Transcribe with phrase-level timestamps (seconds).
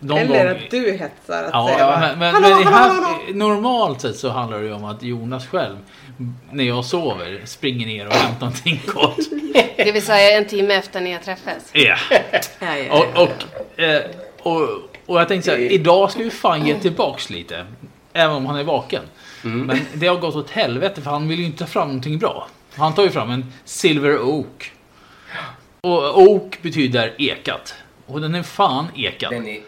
[0.00, 2.94] de Eller gång- att du hetsar att Ja, säga bara, men, men, hallå, men hallå,
[2.94, 3.18] här, hallå.
[3.34, 5.76] normalt sett så handlar det ju om att Jonas själv,
[6.52, 9.18] när jag sover, springer ner och hämtar någonting gott.
[9.76, 11.70] Det vill säga en timme efter ni har träffats.
[11.72, 11.96] Ja.
[12.10, 12.18] Ja,
[12.60, 13.22] ja, ja, Och, ja.
[13.22, 14.02] och, eh,
[14.42, 14.62] och,
[15.06, 17.66] och jag tänkte så här, idag ska vi fan ge tillbaks lite.
[18.12, 19.02] Även om han är vaken.
[19.42, 22.48] Men det har gått åt helvete för han vill ju inte ta fram någonting bra.
[22.76, 24.72] Han tar ju fram en Silver Oak.
[25.80, 27.74] Och Oak betyder ekat.
[28.06, 29.30] Och den är fan ekad.
[29.30, 29.60] Den är,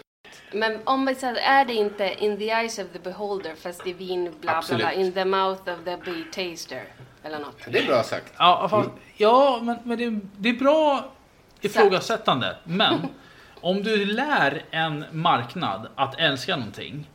[0.52, 3.92] Men om vi säger, är det inte in the eyes of the beholder fast i
[3.92, 4.80] vin bla bla Absolut.
[4.80, 6.84] bla, in the mouth of the bee taster?
[7.22, 7.56] Eller något.
[7.66, 8.32] det är bra sagt.
[8.38, 11.12] Ja, fast, ja men, men det, det är bra
[11.60, 12.56] ifrågasättande.
[12.64, 13.08] Men
[13.60, 17.10] om du lär en marknad att älska någonting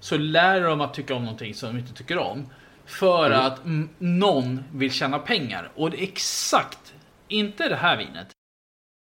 [0.00, 2.46] så lär de att tycka om någonting som de inte tycker om.
[2.86, 5.70] För att mm, någon vill tjäna pengar.
[5.74, 6.94] Och det är exakt,
[7.28, 8.33] inte det här vinet.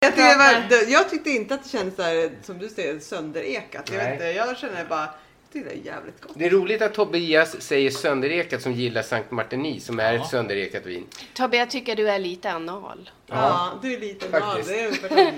[0.01, 0.37] Jag, tycker det
[0.85, 3.89] var, jag tyckte inte att det kändes så här, som du säger sönderekat.
[3.89, 4.13] Jag, vet Nej.
[4.13, 6.31] inte, jag känner bara, jag tyckte det är jävligt gott.
[6.35, 10.21] Det är roligt att Tobias säger sönderekat som gillar Sankt Martini som är Ja.
[10.23, 11.07] ett sönderekat vin.
[11.33, 13.09] Tobbe, jag tycker du är lite anal.
[13.27, 14.69] Ja, du är lite faktiskt.
[14.69, 15.33] Det är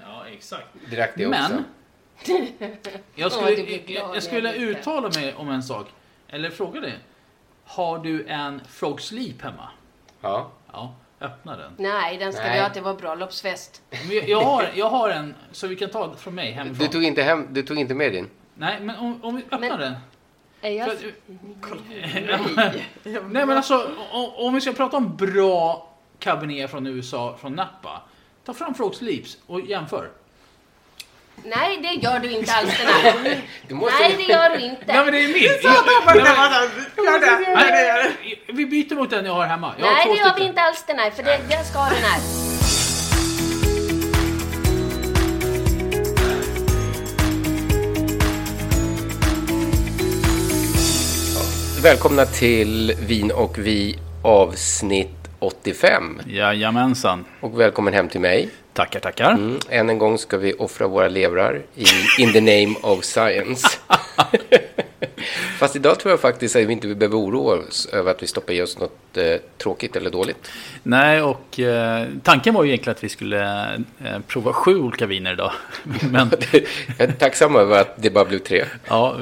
[0.00, 0.66] Ja, exakt.
[0.90, 1.40] Drack det också.
[1.48, 1.64] Men
[3.14, 3.50] jag skulle,
[3.86, 5.86] jag, jag skulle uttala mig om en sak.
[6.28, 6.98] Eller fråga dig.
[7.64, 9.68] Har du en Frog Sleep hemma?
[10.20, 10.50] Ja.
[10.72, 11.72] Ja, öppna den.
[11.76, 12.52] Nej, den ska Nej.
[12.52, 13.82] vi ha till vår bröllopsfest.
[13.90, 16.86] Men jag, jag, har, jag har en, så vi kan ta det från mig hemifrån.
[16.86, 18.30] Du, tog inte hem, du tog inte med din?
[18.54, 19.94] Nej, men om, om vi öppnar Men- den.
[20.60, 20.92] Är jag...
[20.92, 21.12] För,
[23.28, 25.88] nej, men alltså om, om vi ska prata om bra
[26.18, 28.02] Cabernet från USA, från Napa.
[28.44, 30.10] Ta fram Frog Sleeps och jämför.
[31.42, 33.40] Nej, det gör du inte alls den här.
[33.68, 33.98] Du måste...
[34.00, 34.84] Nej, det gör du inte.
[34.86, 35.42] Nej, men det är min.
[35.42, 35.52] Gör
[36.14, 37.54] det, gör det.
[37.54, 39.74] Nej, vi byter mot den jag har hemma.
[39.78, 41.90] Jag har Nej, det gör vi inte alls den här, för det, det ska ha
[41.90, 42.20] den här.
[51.82, 56.20] Välkomna till Vin och vi avsnitt 85.
[56.26, 57.24] Jajamensan.
[57.40, 58.50] Och välkommen hem till mig.
[58.74, 59.30] Tackar, tackar.
[59.30, 59.58] Mm.
[59.68, 61.84] Än en gång ska vi offra våra levrar i
[62.22, 63.68] In the name of science.
[65.58, 68.52] Fast idag tror jag faktiskt att vi inte behöver oroa oss över att vi stoppar
[68.52, 70.50] i oss något eh, tråkigt eller dåligt.
[70.82, 75.32] Nej, och eh, tanken var ju egentligen att vi skulle eh, prova sju olika viner
[75.32, 75.52] idag.
[76.10, 76.30] Men
[76.98, 78.64] Jag är tacksam över att det bara blev tre.
[78.88, 79.16] ja,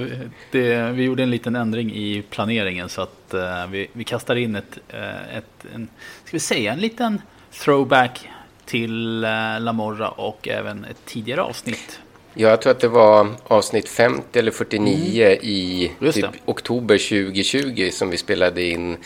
[0.51, 4.57] det, vi gjorde en liten ändring i planeringen så att eh, vi, vi kastar in
[4.57, 5.89] ett, eh, ett en,
[6.25, 8.29] ska vi säga, en liten throwback
[8.65, 9.31] till eh,
[9.61, 12.01] La Morra och även ett tidigare avsnitt.
[12.35, 16.07] Ja, jag tror att det var avsnitt 50 eller 49 i Mm.
[16.07, 18.97] Just typ oktober 2020 som vi spelade in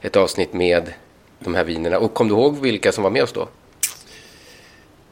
[0.00, 0.92] ett avsnitt med
[1.38, 1.98] de här vinerna.
[1.98, 3.48] Och kom du ihåg vilka som var med oss då?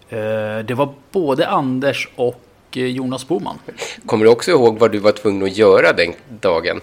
[0.08, 2.40] Eh, det var både Anders och
[2.76, 3.58] eh, Jonas Boman.
[4.06, 6.80] Kommer du också ihåg vad du var tvungen att göra den dagen?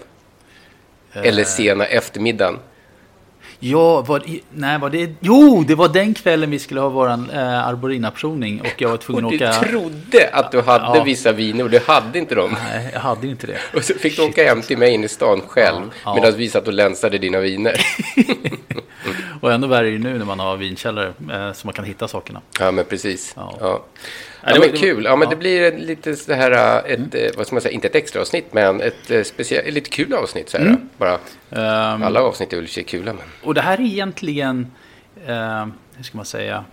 [1.12, 2.58] Eller sena eftermiddagen?
[3.60, 5.10] Ja, var, nej, var det...
[5.20, 9.24] Jo, det var den kvällen vi skulle ha vår eh, arborinaprovning och jag var tvungen
[9.24, 9.52] att du åka...
[9.52, 11.04] trodde att du hade Ja.
[11.04, 12.56] vissa viner och du hade inte dem.
[12.72, 13.58] Nej, jag hade inte det.
[13.74, 16.14] Och så fick du åka hem till mig in i stan själv Ja, ja.
[16.14, 17.80] medan vi satt och länsade dina viner.
[19.40, 22.08] Och ändå värre är det nu när man har vinkällare eh, så man kan hitta
[22.08, 22.40] sakerna.
[22.60, 23.32] Ja, men precis.
[23.36, 23.54] Ja.
[23.60, 23.66] Ja.
[23.66, 23.82] Ja.
[24.52, 25.04] Det men var- var- kul.
[25.04, 27.88] Ja, men det blir ett lite så här, ett, eh, vad ska man säga, inte
[27.88, 30.76] ett extra avsnitt, men ett eh, speciellt, lite kul avsnitt så här.
[30.98, 31.18] Bara.
[31.50, 33.22] Ehm, Alla avsnitt är väl i kula, men.
[33.42, 34.70] Och det här är egentligen,
[35.26, 35.66] eh,
[35.96, 36.64] hur ska man säga,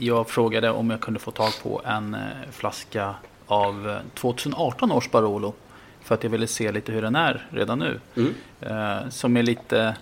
[0.00, 2.20] jag frågade om jag kunde få tag på en eh,
[2.52, 3.14] flaska
[3.46, 5.54] av eh, 2018 års Barolo.
[6.04, 8.00] För att jag ville se lite hur den är redan nu.
[8.60, 9.94] Eh, som är lite,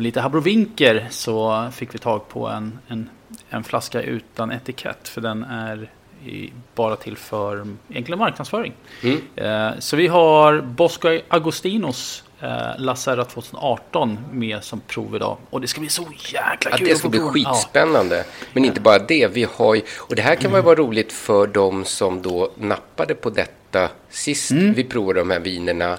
[0.00, 3.10] lite habrovinker så fick vi tag på en, en,
[3.50, 5.08] en flaska utan etikett.
[5.08, 5.90] För den är
[6.26, 8.72] i, bara till för egentligen marknadsföring.
[9.02, 9.20] Mm.
[9.36, 12.48] Eh, så vi har Bosco Agostinos eh,
[12.78, 15.36] La Serra 2018 med som prov idag.
[15.50, 16.02] Och det ska bli så
[16.32, 18.24] jäkla Att kul det att ska bli skitspännande.
[18.52, 20.64] Men inte bara det, vi har ju, och det här kan Mm.
[20.64, 24.72] vara roligt för de som då nappade på detta sist Mm.
[24.72, 25.96] vi provade de här vinerna.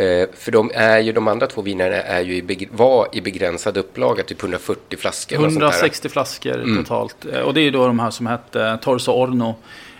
[0.00, 3.76] Eh, För de, är ju, de andra två vinerna är ju i, var i begränsad
[3.76, 5.38] upplaga, typ 140 flaskor.
[5.40, 5.66] Ja, och sånt där.
[5.68, 7.16] 160 flaskor totalt.
[7.32, 9.54] Eh, Och det är då de här som hette Torso Orno,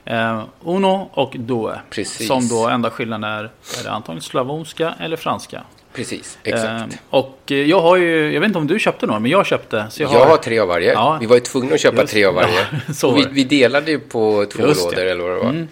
[0.04, 1.80] eh, Uno och Due.
[1.90, 2.26] Precis.
[2.28, 3.44] Som då enda skillnaden är,
[3.78, 5.62] är det antagligen slavonska eller franska.
[5.92, 6.64] Precis, exakt.
[6.92, 9.46] Eh, och eh, jag har ju, jag vet inte om du köpte några, men jag
[9.46, 9.86] köpte.
[9.90, 10.92] Så jag, jag har tre av varje.
[10.92, 11.16] Ja.
[11.20, 12.66] Vi var ju tvungna att köpa Just- tre av varje.
[13.02, 15.50] ja, vi, vi delade ju på två Just lådor eller vad det var.
[15.50, 15.68] Mm.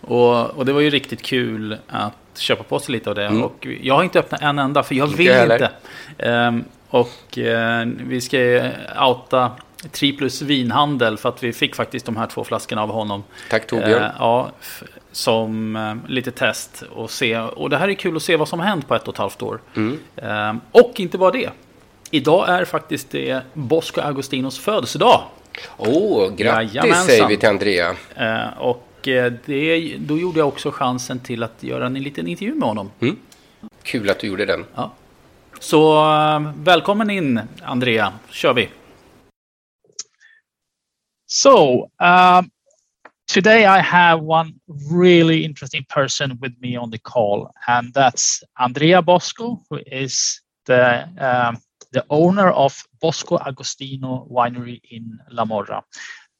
[0.00, 3.28] Och, och det var ju riktigt kul att köpa på sig lite av det.
[3.28, 5.20] Och jag har inte öppnat en enda, för jag Mm.
[5.20, 5.54] Inte vill heller.
[5.54, 5.70] inte.
[6.28, 8.60] Ehm, och eh, vi ska
[9.06, 9.50] outa
[9.92, 13.24] Triplus vinhandel för att vi fick faktiskt de här två flaskorna av honom.
[13.50, 14.02] Tack Torbjörn.
[14.02, 14.50] Eh, ja,
[15.12, 17.38] som eh, lite test och se.
[17.38, 19.18] Och det här är kul att se vad som har hänt på ett och ett
[19.18, 19.60] halvt år.
[19.76, 19.98] Mm.
[20.16, 21.50] Ehm, och inte bara det.
[22.10, 25.20] Idag är faktiskt det Bosco Agostinos födelsedag.
[25.76, 27.06] Åh, grattis Jajamensan.
[27.06, 27.94] säger vi till Andrea.
[28.16, 32.68] Eh, och det, då gjorde jag också chansen till att göra en liten intervju med
[32.68, 32.90] honom.
[33.82, 34.64] Kul att du gjorde den.
[34.74, 34.92] Ja.
[35.60, 38.68] Så eh, välkommen in Andrea, kör vi.
[41.26, 42.50] So, um,
[43.34, 44.52] today I have one
[44.90, 51.04] really interesting person with me on the call, and that's Andrea Bosco, who is the
[51.20, 51.56] um,
[51.92, 55.82] the owner of Bosco Agostino Winery in La Morra.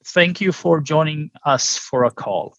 [0.06, 2.56] Thank you for joining us for a call.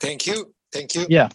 [0.00, 0.52] Thank you.
[0.72, 1.06] Thank you.
[1.08, 1.28] Yeah.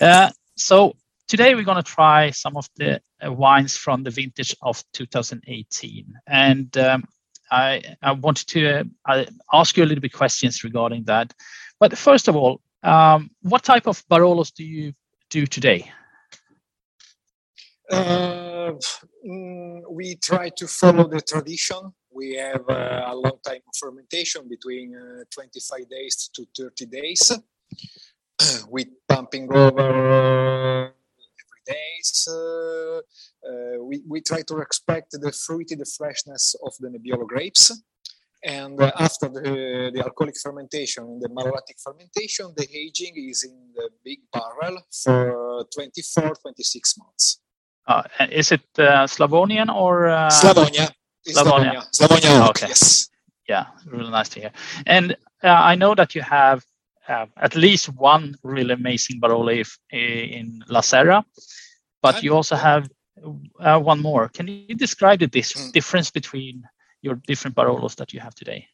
[0.00, 0.96] Uh, so
[1.28, 6.06] today we're going to try some of the uh, wines from the vintage of 2018,
[6.26, 7.04] and um,
[7.50, 11.32] I I wanted to uh, ask you a little bit questions regarding that.
[11.78, 14.92] But first of all, um, what type of Barolos do you
[15.30, 15.90] do today?
[17.90, 18.72] Uh,
[19.26, 21.92] mm, we try to follow the tradition.
[22.14, 27.32] We have uh, a long time of fermentation between uh, 25 days to 30 days
[28.68, 32.28] with pumping over uh, every days.
[33.80, 37.72] We, we try to respect the fruity, the freshness of the Nebbiolo grapes.
[38.44, 44.20] And after the, the alcoholic fermentation, the malolactic fermentation, the aging is in the big
[44.32, 47.40] barrel for 24, 26 months.
[47.86, 50.90] Uh, is it uh, Slavonian or uh, Slavonia.
[51.26, 51.82] It's Slavonia.
[51.92, 52.20] Slavonia.
[52.20, 52.48] Slavonia.
[52.50, 52.68] Okay.
[52.68, 53.08] Yes.
[53.48, 54.52] Yeah, really nice to hear.
[54.86, 55.12] And
[55.42, 56.64] uh, I know that you have
[57.08, 61.24] uh, at least one really amazing Barolo if- in La Serra,
[62.02, 62.88] but you also have
[63.60, 64.28] uh, one more.
[64.28, 65.72] Can you describe the dis- Mm.
[65.72, 66.62] difference between
[67.02, 68.66] your different Barolos that you have today?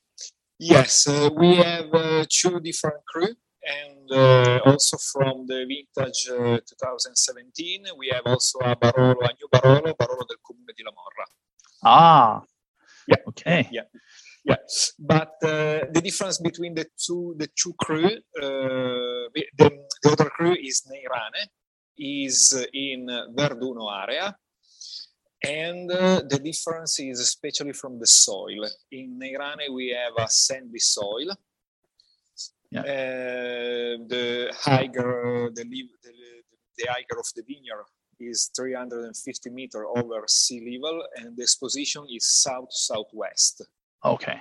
[0.58, 3.34] Yes, uh, we have uh, two different crew,
[3.78, 9.48] and uh, also from the vintage uh, 2017, we have also a Barolo, a new
[9.52, 11.26] Barolo, Barolo del Comune di La Morra.
[11.84, 12.42] Ah,
[13.08, 13.16] Yeah.
[13.28, 13.68] okay.
[13.72, 13.82] Yeah.
[14.42, 14.56] Yeah,
[14.98, 19.28] but uh, the difference between the two the two crew, uh,
[19.58, 19.68] the,
[20.02, 21.44] the other crew is Neirane,
[21.98, 23.04] is in
[23.36, 24.34] Verduno area,
[25.44, 28.64] and uh, the difference is especially from the soil.
[28.90, 31.36] In Neirane we have a sandy soil.
[32.70, 32.80] Yeah.
[32.80, 36.12] Uh, the higher the, the
[36.78, 37.84] the higher of the vineyard
[38.20, 43.62] is 350 meter over sea level, and the exposition is south southwest.
[44.04, 44.40] Okay.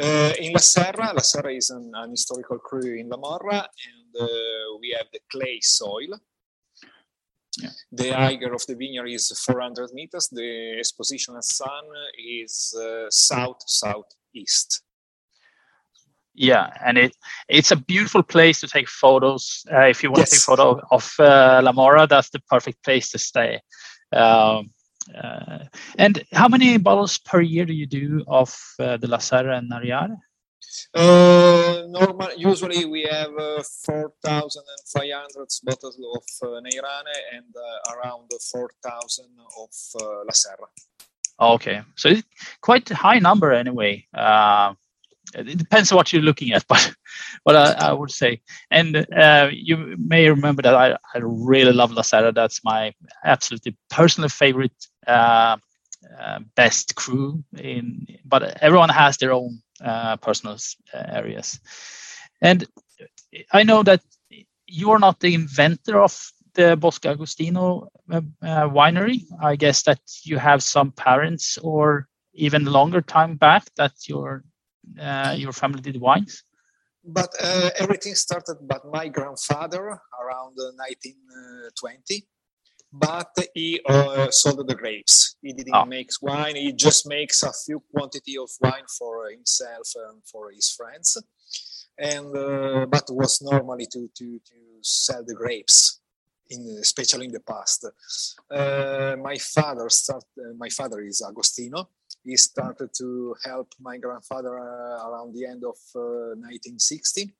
[0.00, 4.22] Uh, in La Serra, La Serra is an, an historical crew in La Morra, and
[4.22, 4.26] uh,
[4.80, 6.18] we have the clay soil.
[7.58, 7.70] Yeah.
[7.90, 10.28] The higher of the vineyard is 400 meters.
[10.30, 11.84] The exposition of sun
[12.16, 14.82] is uh, south southeast.
[16.40, 17.12] Yeah, and it
[17.50, 19.62] it's a beautiful place to take photos.
[19.70, 20.44] Uh, if you want to take Yes.
[20.44, 23.60] photo of uh, La Mora, that's the perfect place to stay.
[24.10, 24.70] Um,
[25.22, 25.64] uh,
[25.98, 29.70] and how many bottles per year do you do of uh, the La Serra and
[29.70, 30.16] Nariare?
[30.94, 39.26] Uh, normal, usually we have uh, 4,500 bottles of uh, Neirane and uh, around 4,000
[39.58, 39.70] of
[40.00, 40.68] uh, La Serra.
[41.38, 42.22] Okay, so it's
[42.62, 44.06] quite a high number anyway.
[44.14, 44.74] Uh,
[45.34, 46.94] it depends on what you're looking at, but
[47.44, 51.92] but I, I would say, and uh, you may remember that I, I really love
[51.92, 52.32] La Serra.
[52.32, 52.92] That's my
[53.24, 54.72] absolutely personal favorite,
[55.06, 55.56] uh,
[56.20, 57.42] uh, best crew.
[57.58, 60.56] In but everyone has their own uh, personal
[60.94, 61.60] uh, areas,
[62.40, 62.66] and
[63.52, 64.00] I know that
[64.66, 69.24] you are not the inventor of the Bosco Agostino uh, winery.
[69.42, 74.44] I guess that you have some parents or even longer time back that your
[75.00, 76.44] uh, your family did wines.
[77.04, 79.84] But uh, everything started by my grandfather
[80.22, 82.26] around uh, 1920.
[82.92, 85.36] but he uh, sold the grapes.
[85.42, 85.84] He didn't Oh.
[85.86, 86.56] make wine.
[86.56, 91.16] He just makes a few quantity of wine for himself and for his friends,
[91.98, 96.00] and uh, but was normally to to to sell the grapes,
[96.50, 97.80] in especially in the past.
[98.50, 100.24] Uh, my father start.
[100.38, 101.88] Uh, my father is Agostino.
[102.24, 107.32] He started to help my grandfather uh, around the end of uh, 1960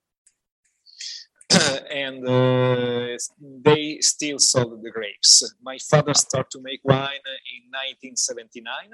[1.91, 5.43] and uh, they still sold the grapes.
[5.63, 8.91] My father started to make wine in 1979,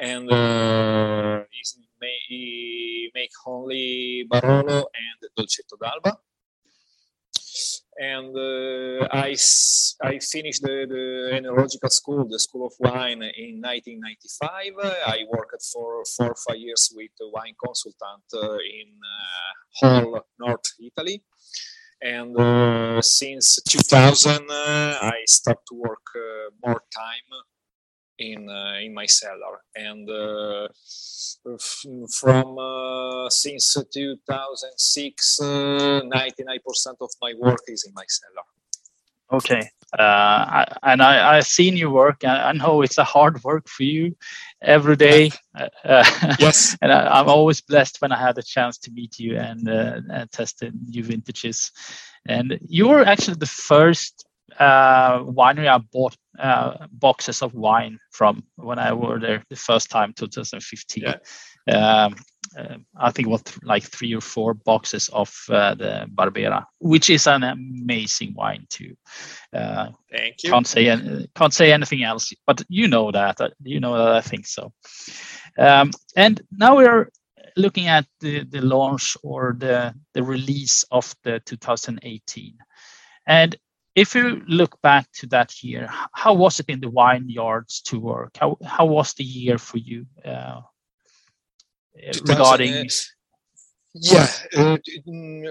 [0.00, 1.44] and uh,
[2.28, 6.18] he make only Barolo and Dolcetto d'Alba.
[7.98, 9.36] And uh, I,
[10.02, 14.72] I finished the, the enological school, the School of Wine, in 1995.
[15.06, 20.26] I worked for four or five years with a wine consultant uh, in uh, Hull,
[20.38, 21.22] North Italy.
[22.00, 27.42] And uh, since 2000, uh, I started to work uh, more time
[28.18, 29.60] in uh, in my cellar.
[29.74, 30.68] And uh,
[32.18, 33.11] from uh,
[33.42, 38.46] since 2006, uh, 99% of my work is in my cellar.
[39.32, 39.70] Okay.
[39.98, 42.24] Uh, I, and I, I've seen your work.
[42.24, 44.16] I know it's a hard work for you
[44.62, 45.30] every day.
[45.54, 46.76] Uh, uh, Yes.
[46.82, 50.00] and I, I'm always blessed when I had the chance to meet you and, uh,
[50.10, 51.72] and test the new vintages.
[52.26, 54.26] And you were actually the first
[54.58, 59.90] uh, winery I bought uh, boxes of wine from when I were there the first
[59.90, 61.04] time, 2015.
[61.04, 61.16] Yeah.
[61.74, 62.16] Um, uh,
[62.96, 67.42] I think th- like three or four boxes of uh, the Barbera, which is an
[67.42, 68.94] amazing wine too.
[69.52, 70.50] Uh, Thank you.
[70.50, 73.40] can't say an- can't say anything else, but you know that.
[73.40, 74.72] uh, You know that I think so.
[75.58, 77.08] Um, and now we're
[77.56, 82.56] looking at the, the launch or the the release of the 2018.
[83.26, 83.56] And
[83.94, 88.36] if you look back to that year, how was it in the vineyards to work?
[88.38, 90.60] How how was the year for you uh,
[91.94, 92.88] regarding?
[92.88, 92.90] 2000,
[93.94, 94.76] Yeah, uh,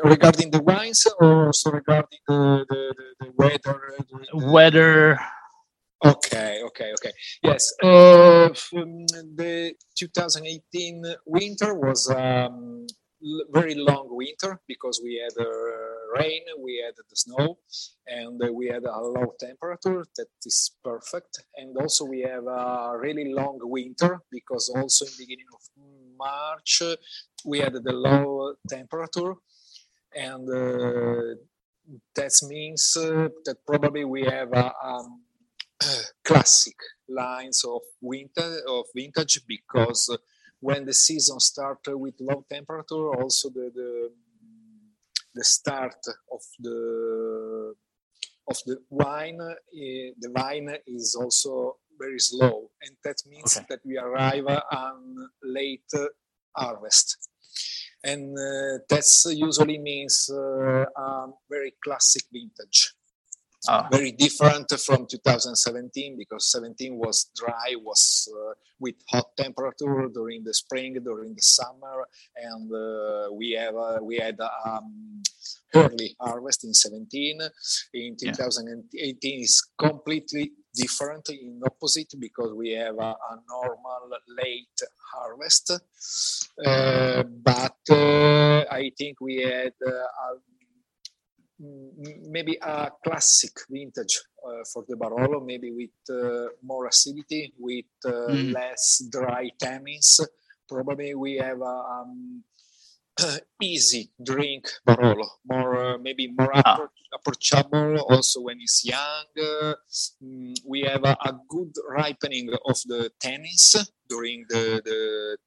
[0.03, 3.79] regarding the wines or also regarding the, the, the, the weather?
[3.99, 5.19] uh, the- the- weather
[6.03, 7.11] Okay, okay, okay.
[7.43, 8.49] Yes, uh,
[9.35, 12.87] the 2018 winter was um,
[13.51, 15.45] very long winter because we had uh,
[16.17, 17.59] rain, we had the snow,
[18.07, 21.43] and uh, we had a low temperature that is perfect.
[21.55, 25.61] And also we have a really long winter because also in the beginning of
[26.21, 26.81] March
[27.45, 29.33] we had the low temperature,
[30.15, 31.35] and uh,
[32.15, 35.21] that means uh, that probably we have a um,
[36.23, 36.75] classic
[37.09, 40.15] lines of winter of vintage because
[40.59, 44.11] when the season started with low temperature also the the,
[45.35, 45.95] the start
[46.31, 47.73] of the
[48.47, 53.65] of the wine eh, the wine is also very slow and that means Okay.
[53.69, 55.91] that we arrive on late
[56.55, 57.17] harvest
[58.03, 62.93] and uh, that's usually means uh, um, very classic vintage
[63.69, 63.87] Ah.
[63.91, 70.51] very different from 2017 because 17 was dry was uh, with hot temperature during the
[70.51, 75.21] spring during the summer and uh, we have uh, we had um,
[75.75, 77.39] early harvest in 17
[77.93, 78.31] in Yeah.
[78.33, 84.09] 2018 is completely different in opposite because we have a, a normal
[84.41, 84.79] late
[85.13, 85.71] harvest
[86.65, 90.37] uh, but uh, i think we had uh, a
[92.29, 98.09] maybe a classic vintage uh, for the Barolo, maybe with uh, more acidity, with uh,
[98.11, 98.53] Mm.
[98.53, 100.19] less dry tannins.
[100.67, 102.43] Probably we have a um,
[103.61, 106.87] easy drink Barolo, more uh, maybe more Ah.
[107.13, 107.99] approachable.
[108.09, 109.73] Also when it's young, uh,
[110.23, 113.75] mm, we have a, a good ripening of the tannins
[114.09, 115.37] during the, the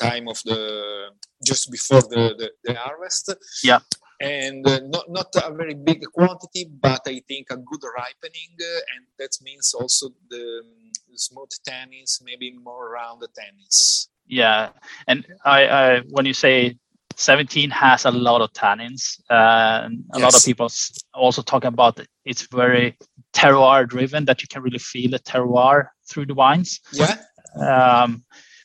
[0.00, 1.10] time of the
[1.44, 3.80] just before the, the, the harvest Yeah.
[4.20, 8.92] and uh, not not a very big quantity, but I think a good ripening, uh,
[8.96, 14.08] and that means also the um, smooth tannins, maybe more round tannins.
[14.26, 14.70] Yeah,
[15.08, 16.76] and I, I when you say
[17.20, 20.68] 17 has a lot of tannins, uh, and a lot of people
[21.12, 22.08] also talk about it.
[22.24, 22.96] it's very
[23.34, 26.80] terroir driven that you can really feel the terroir through the wines.
[26.92, 27.16] Yeah,
[27.60, 28.24] Um,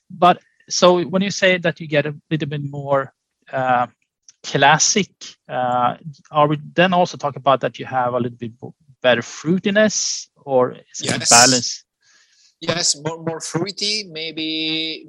[0.10, 0.36] but
[0.70, 3.14] so when you say that you get a little bit more
[3.52, 3.88] uh,
[4.44, 5.12] classic,
[5.50, 5.98] uh,
[6.32, 8.54] are we then also talk about that you have a little bit
[9.02, 11.30] better fruitiness or is Yes.
[11.30, 11.70] balance?
[12.62, 14.50] Yes, more more fruity, maybe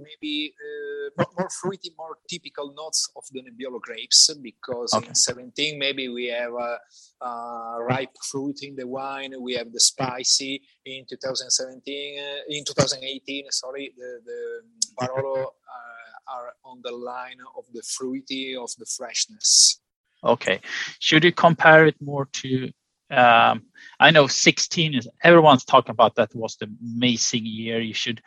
[0.06, 0.32] maybe
[0.66, 0.75] uh,
[1.16, 5.08] more, more fruity, more typical notes of the Nebbiolo grapes because Okay.
[5.08, 6.76] in 17 maybe we have uh,
[7.20, 10.62] uh, ripe fruit in the wine, we have the spicy.
[10.85, 14.62] In 2017, uh, in 2018, sorry, the the
[14.99, 19.80] Barolo uh, are on the line of the fruity of the freshness.
[20.25, 20.61] Okay.
[21.00, 22.70] Should you compare it more to?
[23.08, 23.62] Um,
[24.00, 27.80] I know 16 is everyone's talking about that was the amazing year.
[27.80, 28.20] You should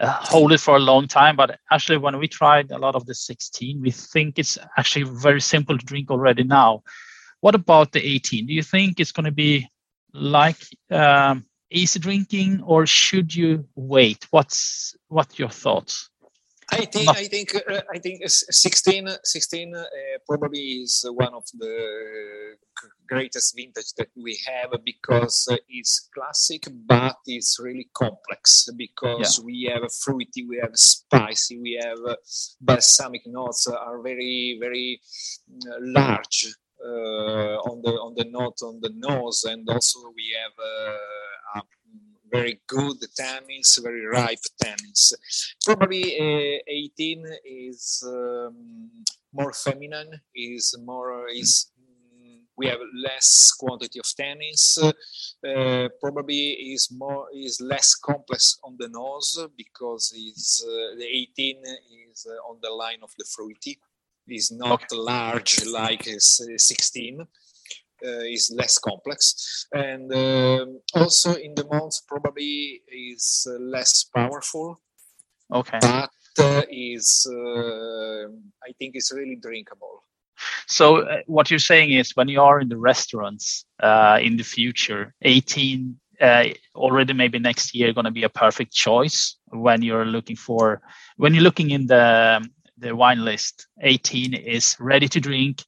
[0.00, 1.36] uh, hold it for a long time.
[1.36, 5.40] But actually, when we tried a lot of the 16, we think it's actually very
[5.40, 6.82] simple to drink already now.
[7.40, 8.46] What about the 18?
[8.46, 9.68] Do you think it's going to be
[10.12, 10.56] like
[10.90, 14.26] um, easy drinking, or should you wait?
[14.30, 16.10] What's what your thoughts?
[16.70, 19.84] I think I think uh, I think 16 16 uh,
[20.28, 26.66] probably is one of the g- greatest vintage that we have because uh, it's classic
[26.86, 32.16] but it's really complex because we have a fruity we have spicy we have uh,
[32.60, 35.00] balsamic notes are very very
[35.66, 36.46] uh, large
[36.84, 39.44] uh, on the on the note on the nose.
[39.44, 41.62] And also we have uh, a
[42.30, 45.12] very good tannins very ripe tannins.
[45.64, 48.90] Probably uh, 18 is um,
[49.32, 51.70] more feminine is more is
[52.56, 58.88] we have less quantity of tannins uh, probably is more is less complex on the
[58.88, 61.62] nose because is uh, the 18
[62.10, 63.78] is uh, on the line of the fruity
[64.28, 67.26] is not large like uh, 16 uh,
[68.36, 74.80] is less complex and um, also in the months probably is uh, less powerful
[75.52, 75.78] Okay.
[75.80, 78.28] but uh, is uh,
[78.68, 79.95] I think it's really drinkable.
[80.66, 84.42] So uh, what you're saying is when you are in the restaurants uh, in the
[84.42, 86.44] future, 18 uh,
[86.74, 90.80] already maybe next year going to be a perfect choice when you're looking for
[91.16, 92.46] when you're looking in the
[92.78, 93.66] the wine list.
[93.82, 95.62] 18 is ready to drink.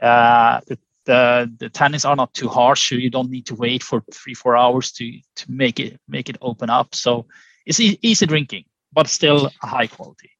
[0.00, 3.82] Uh, the, the the tannins are not too harsh, so you don't need to wait
[3.82, 6.94] for three four hours to to make it make it open up.
[6.94, 7.26] So
[7.66, 10.30] it's e- easy drinking, but still high quality.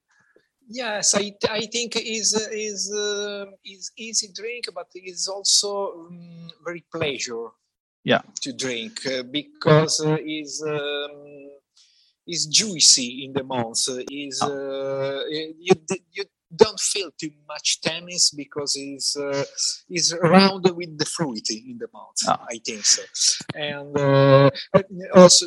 [0.70, 6.84] Yes, I, I think is is uh, is easy drink, but is also um, very
[6.92, 7.48] pleasure
[8.04, 8.20] Yeah.
[8.42, 11.50] to drink uh, because uh, is um,
[12.26, 13.80] is juicy in the mouth.
[13.88, 15.24] uh, Is uh,
[15.58, 15.74] you
[16.16, 19.44] you don't feel too much tannins because it's uh,
[19.88, 22.20] is round with the fruit in the mouth.
[22.28, 22.44] Ah.
[22.54, 23.02] I think so,
[23.54, 24.50] and uh,
[25.14, 25.46] also.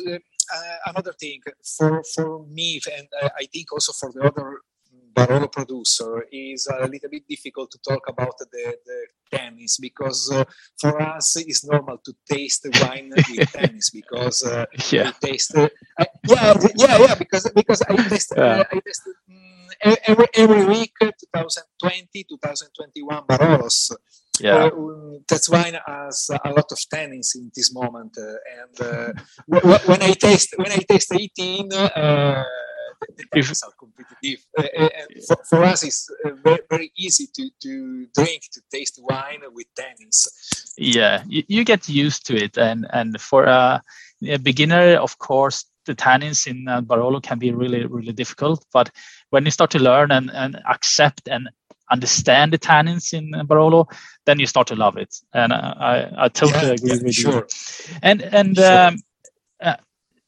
[0.54, 1.40] Uh, another thing
[1.78, 4.60] for for me and uh, I think also for the other
[5.14, 8.98] Barolo producer is a little bit difficult to talk about the, the
[9.32, 10.44] tannins because uh,
[10.80, 15.04] for us it's normal to taste the wine with tannins because uh, Yeah.
[15.04, 15.68] we taste uh,
[16.28, 18.60] yeah yeah yeah because because I taste Yeah.
[18.60, 23.92] uh, I taste mm, every every week uh, 2020 2021 Barolos
[24.40, 24.64] Yeah.
[24.64, 29.12] uh, um, that's wine has a lot of tannins in this moment, uh, and uh,
[29.50, 32.42] w- w- when I taste when I taste 18, uh,
[33.16, 34.38] the tannins are competitive.
[34.58, 38.60] Uh, uh, and for, for us, it's uh, very, very easy to, to drink to
[38.70, 40.26] taste wine with tannins.
[40.76, 43.82] yeah you, you get used to it and and for a,
[44.28, 48.90] a beginner of course the tannins in uh, barolo can be really really difficult but
[49.30, 51.48] when you start to learn and, and accept and
[51.90, 53.86] understand the tannins in uh, barolo
[54.26, 57.16] then you start to love it and uh, i i totally Yeah, agree yeah, with
[57.16, 57.46] sure.
[57.46, 57.46] you
[58.02, 58.80] and and Sure.
[58.84, 58.96] um,
[59.62, 59.76] uh,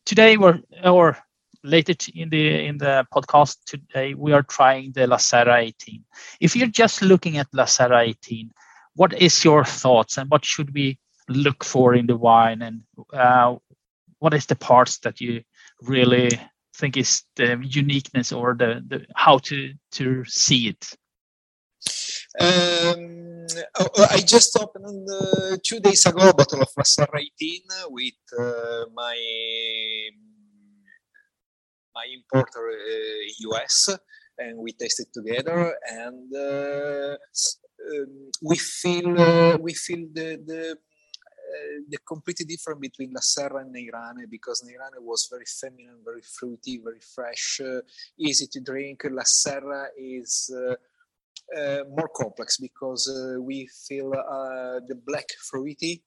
[0.07, 1.17] today we're or
[1.65, 6.05] later in the in the podcast today we are trying the la serra 18
[6.41, 8.51] if you're just looking at la serra 18
[8.95, 10.99] what is your thoughts and what should we
[11.29, 13.57] look for in the wine and uh,
[14.19, 15.43] what is the parts that you
[15.83, 16.31] really
[16.77, 20.97] think is the uniqueness or the, the how to to see it?
[22.41, 23.47] Um,
[23.79, 28.15] oh, I just opened uh, two days ago a bottle of La Serra 18 with
[28.39, 29.15] uh, my
[31.95, 33.91] my importer uh, US,
[34.39, 37.17] and we tasted together, and uh,
[37.91, 40.77] um, we feel uh, we feel the the
[41.55, 46.23] uh, the completely different between La Serra and Neirane because Neirane was very feminine, very
[46.23, 47.81] fruity, very fresh, uh,
[48.19, 49.05] easy to drink.
[49.11, 50.75] La Serra is uh,
[51.57, 56.03] uh, more complex because uh, we feel uh, the black fruity,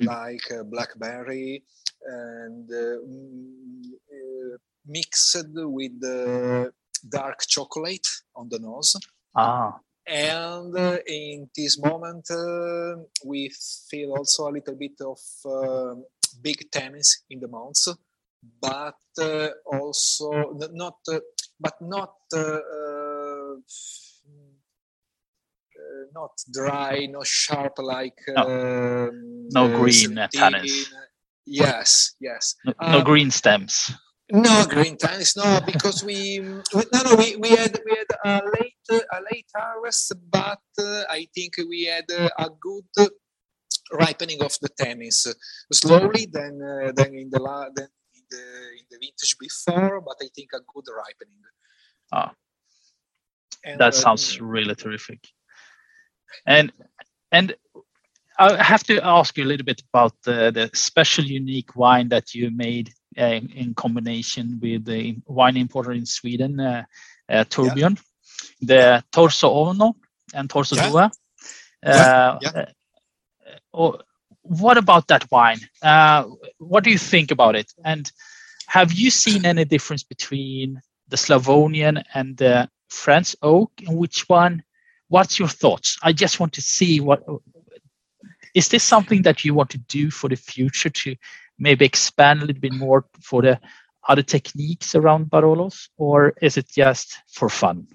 [0.00, 1.62] like uh, blackberry,
[2.04, 6.72] and uh, mm, uh, mixed with the
[7.08, 8.96] dark chocolate on the nose.
[9.34, 13.50] ah And uh, in this moment, uh, we
[13.90, 16.04] feel also a little bit of um
[16.42, 17.96] big tannins in the mouth
[18.60, 21.20] but uh, also not, uh,
[21.60, 22.14] but not.
[22.34, 23.60] Uh,
[26.14, 30.86] not dry, not sharp like no, um, no green tannins.
[31.44, 32.54] Yes, yes.
[32.64, 33.90] No, no um, green stems.
[34.30, 39.02] No green tannins, no, because we, no no we, we had we had a late
[39.12, 43.10] a late harvest, but uh, I think we had uh, a good
[43.92, 45.28] ripening of the tannins
[45.70, 48.44] slowly then uh, then in the la- then in the
[48.78, 51.42] in the vintage before, but I think a good ripening.
[52.10, 52.32] Ah,
[53.62, 55.20] and, that sounds really terrific.
[56.46, 56.72] And
[57.30, 57.54] and
[58.38, 62.34] I have to ask you a little bit about the, the special unique wine that
[62.34, 66.84] you made in, in, combination with the wine importer in Sweden, uh,
[67.28, 67.98] uh, Tourbillon,
[68.60, 69.00] yeah.
[69.00, 69.96] the Torso Ono
[70.34, 70.88] and Torso yeah.
[70.88, 71.10] Dua.
[71.82, 72.38] Yeah.
[72.42, 72.50] yeah.
[72.50, 72.66] Uh,
[73.72, 73.98] oh,
[74.42, 75.60] what about that wine?
[75.82, 76.24] Uh,
[76.58, 77.72] what do you think about it?
[77.84, 78.10] And
[78.66, 83.72] have you seen any difference between the Slavonian and the French oak?
[83.86, 84.62] And which one
[85.08, 85.98] what's your thoughts?
[86.02, 87.22] I just want to see what
[88.54, 91.16] is this something that you want to do for the future to
[91.58, 93.60] maybe expand a little bit more for the
[94.08, 97.86] other techniques around Barolos, or is it just for fun?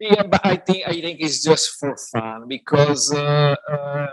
[0.00, 4.08] Yeah, but I think I think it's just for fun because uh, uh,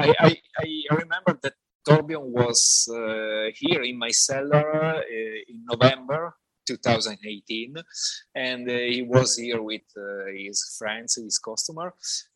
[0.00, 1.54] I, I, I remember that
[1.86, 5.02] Torbjörn was uh, here in my cellar uh,
[5.48, 6.34] in November
[6.66, 7.76] 2018
[8.34, 11.94] and uh, he was here with uh, his friends his customer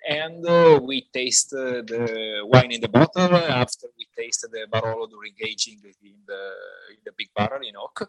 [0.09, 5.35] and uh, we tasted the wine in the bottle after we tasted the barolo during
[5.45, 6.43] aging in the
[6.91, 8.09] in the big barrel in oak.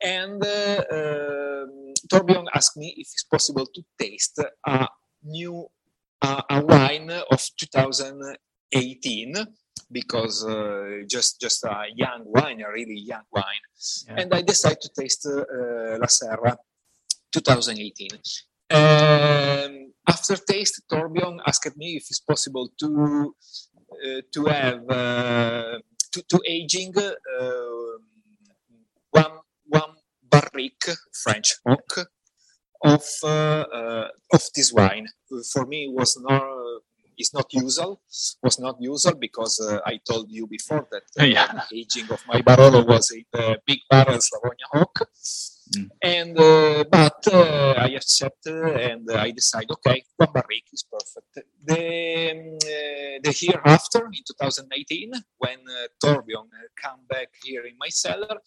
[0.00, 4.88] And uh, um, Torbjörn asked me if it's possible to taste a
[5.24, 5.66] new
[6.22, 9.34] uh, a wine of 2018
[9.90, 13.64] because uh, just just a young wine, a really young wine,
[14.06, 14.20] yeah.
[14.20, 16.56] and I decided to taste uh, La Serra
[17.32, 18.08] 2018.
[18.70, 23.34] Um, after taste, Torbjörn asked me if it's possible to
[23.90, 25.78] uh, to have uh,
[26.12, 27.12] to, to aging uh,
[29.10, 30.90] one one barrique
[31.22, 32.06] French oak
[32.84, 35.06] of uh, of this wine.
[35.52, 36.42] For me, it was not
[37.18, 38.00] is not usual
[38.42, 41.62] was not usual because uh, I told you before that uh, yeah.
[41.72, 45.08] aging of my Barolo was in the big barrel Slavonia Oak.
[45.76, 45.88] Mm.
[46.02, 48.56] And uh, but uh, I accepted
[48.88, 51.46] and I decided okay, one barrique is perfect.
[51.64, 52.58] The um,
[53.22, 56.48] the year after in 2018, when uh, Torbjörn
[56.82, 58.38] come back here in my cellar,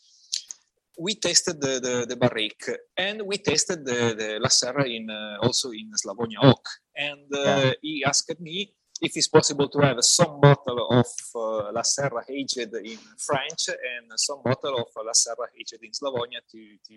[1.02, 5.38] we tested the, the, the barrique and we tested the, the La Serra in uh,
[5.42, 6.66] also in Slavonia oak.
[6.96, 7.74] And uh, yeah.
[7.82, 12.72] he asked me if it's possible to have some bottle of uh, La Serra aged
[12.94, 16.96] in French and some bottle of La Serra aged in Slavonia to, to,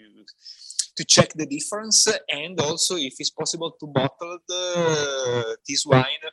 [0.96, 6.24] to check the difference and also if it's possible to bottle the, this wine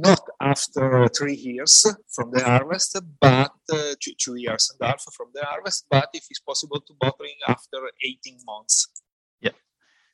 [0.00, 5.04] not after three years from the harvest, but uh, two, two, years and a half
[5.16, 8.88] from the harvest, but if it's possible to bottling after 18 months.
[9.40, 9.56] Yeah.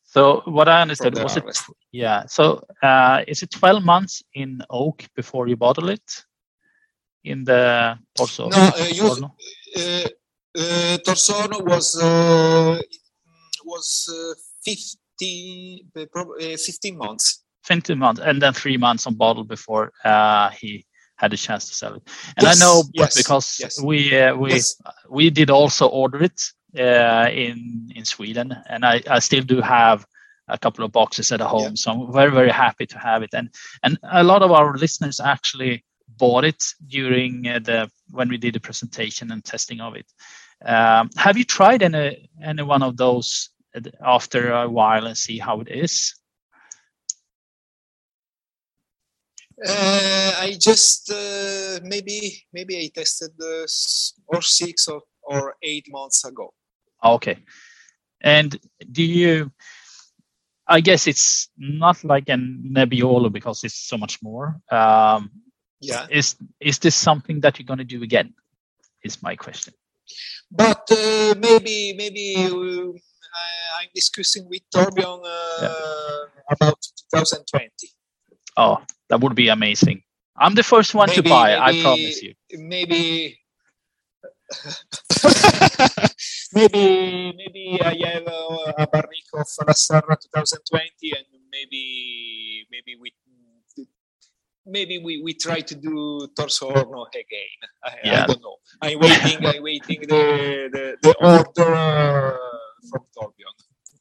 [0.05, 1.68] So what I understood was harvest.
[1.68, 2.27] it, yeah.
[2.27, 6.25] So uh, is it 12 months in oak before you bottle it?
[7.25, 10.09] In the also no, uh, you, uh,
[10.57, 12.81] uh, Torsono was uh,
[13.64, 17.42] was uh, 50, uh, 15 months.
[17.66, 20.85] 20 months and then three months on bottle before uh, he
[21.16, 22.02] had a chance to sell it.
[22.37, 23.83] And yes, I know yes, because yes.
[23.83, 24.61] we uh, we
[25.09, 26.40] we did also order it
[26.79, 30.07] uh, in in Sweden, and I, I still do have
[30.48, 31.62] a couple of boxes at home.
[31.62, 31.74] Yeah.
[31.74, 33.48] So I'm very very happy to have it, and
[33.83, 35.85] and a lot of our listeners actually
[36.18, 40.07] bought it during uh, the when we did the presentation and testing of it.
[40.64, 43.50] Um, have you tried any any one of those
[44.02, 46.14] after a while and see how it is?
[49.64, 53.66] Uh, I just uh, maybe maybe I tested uh,
[54.27, 56.53] or six or, or eight months ago.
[57.03, 57.38] Okay,
[58.21, 58.59] and
[58.92, 59.51] do you?
[60.69, 64.61] I guess it's not like a Nebbiolo because it's so much more.
[64.71, 65.31] Um,
[65.81, 66.07] yeah.
[66.11, 68.35] Is is this something that you're going to do again?
[69.05, 69.75] Is my question.
[70.51, 72.92] But uh, maybe maybe uh,
[73.79, 76.53] I'm discussing with Torbjörn uh, yeah.
[76.53, 76.81] about
[77.14, 77.71] 2020.
[78.57, 80.03] Oh, that would be amazing.
[80.38, 81.59] I'm the first one maybe, to buy.
[81.59, 82.35] Maybe, I promise you.
[82.53, 83.38] Maybe.
[86.55, 93.12] maybe maybe I have a, a barrique of La Serra 2020 and maybe maybe we
[94.66, 97.59] maybe we, we try to do Torso Horno again.
[97.85, 98.23] I, Yeah.
[98.23, 98.57] I don't know.
[98.83, 99.47] I'm waiting.
[99.47, 102.37] I'm waiting the the, the order uh,
[102.90, 103.55] from Torbjörn.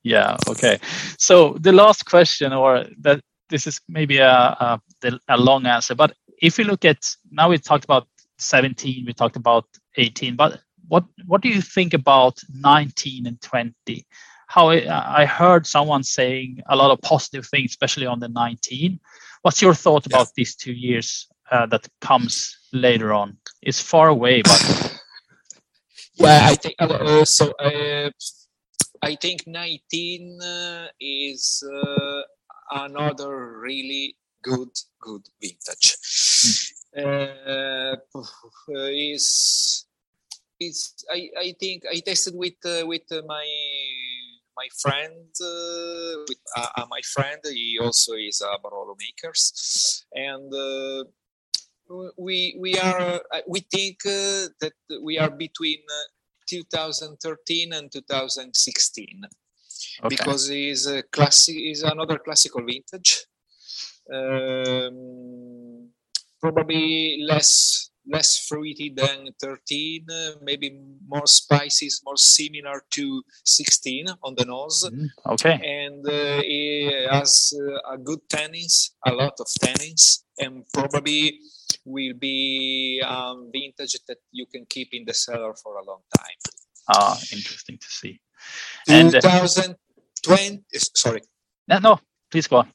[0.04, 0.38] Yeah.
[0.48, 0.80] Okay.
[1.18, 4.82] So the last question, or that this is maybe a, a
[5.30, 6.98] a long answer, but if you look at
[7.32, 9.66] now, we talked about 17, we talked about
[9.98, 14.06] 18, but what what do you think about 19 and 20?
[14.48, 19.00] How I I heard someone saying a lot of positive things, especially on the 19.
[19.42, 23.38] What's your thought about these two years uh, that comes later on?
[23.62, 24.92] It's far away, but
[26.16, 27.52] Yeah, I think uh, so.
[27.60, 28.10] Uh,
[29.02, 32.22] I think 19 uh, is uh,
[32.72, 35.98] another really good, good vintage.
[36.96, 37.96] Uh,
[38.90, 39.86] is
[40.60, 43.46] is I, I think I tested with uh, with uh, my
[44.56, 47.42] my friend uh, with uh, uh, my friend.
[47.44, 51.04] He also is a Barolo makers, and uh,
[52.18, 54.74] we we are uh, we think uh, that
[55.04, 56.08] we are between uh,
[56.48, 59.26] 2013 and 2016
[60.04, 60.16] Okay.
[60.16, 63.26] because is a classic is another classical vintage
[64.14, 65.90] um,
[66.40, 74.36] probably less less fruity than 13 uh, maybe more spices more similar to 16 on
[74.38, 74.90] the nose
[75.26, 75.60] okay.
[75.64, 81.40] and uh, it has uh, a good tannins, a lot of tannins, and probably
[81.86, 86.40] will be um, vintage that you can keep in the cellar for a long time.
[86.90, 88.20] Ah, interesting to see.
[88.88, 90.64] And uh, 2020,
[90.96, 91.22] sorry,
[91.68, 92.00] no, no,
[92.32, 92.72] please go on.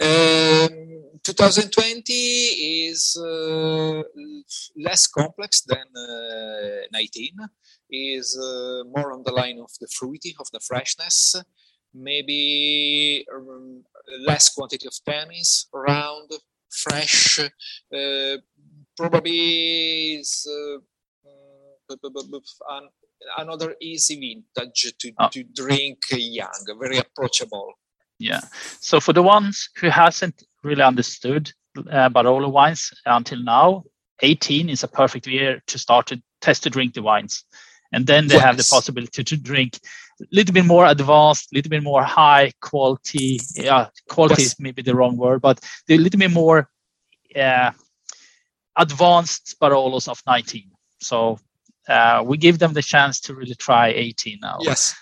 [0.00, 4.02] um, 2020 is uh,
[4.76, 7.36] less complex than uh, 19.
[7.90, 11.36] Is uh, more on the line of the fruity, of the freshness.
[11.94, 13.84] Maybe um,
[14.26, 16.30] less quantity of tannins, round,
[16.70, 17.38] fresh.
[17.40, 18.36] Uh,
[18.96, 20.78] probably is uh,
[21.26, 21.98] mm,
[22.70, 22.90] an-
[23.38, 25.28] another easy vintage to, Oh.
[25.28, 27.72] to drink young, very approachable.
[28.18, 28.40] Yeah.
[28.80, 31.52] So for the ones who hasn't really understood
[31.90, 33.84] uh, Barolo wines until now,
[34.22, 37.44] 18 is a perfect year to start to test to drink the wines.
[37.92, 39.78] And then they have the possibility to drink
[40.20, 43.38] a little bit more advanced, a little bit more high quality.
[43.54, 44.52] Yeah, quality Yes.
[44.52, 46.68] is maybe the wrong word, but a little bit more
[47.36, 47.70] uh,
[48.76, 50.70] advanced Barolos of 19.
[51.00, 51.38] So
[51.88, 54.94] uh, we give them the chance to really try 18 now Yes.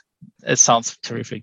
[0.42, 1.42] it sounds terrific.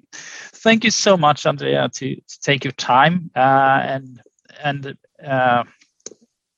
[0.64, 4.22] Thank you so much, Andrea, to, to take your time uh, and
[4.64, 5.64] and uh,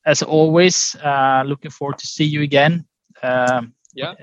[0.06, 2.84] as always, uh, looking forward to see you again.
[3.22, 4.14] Um, Yeah.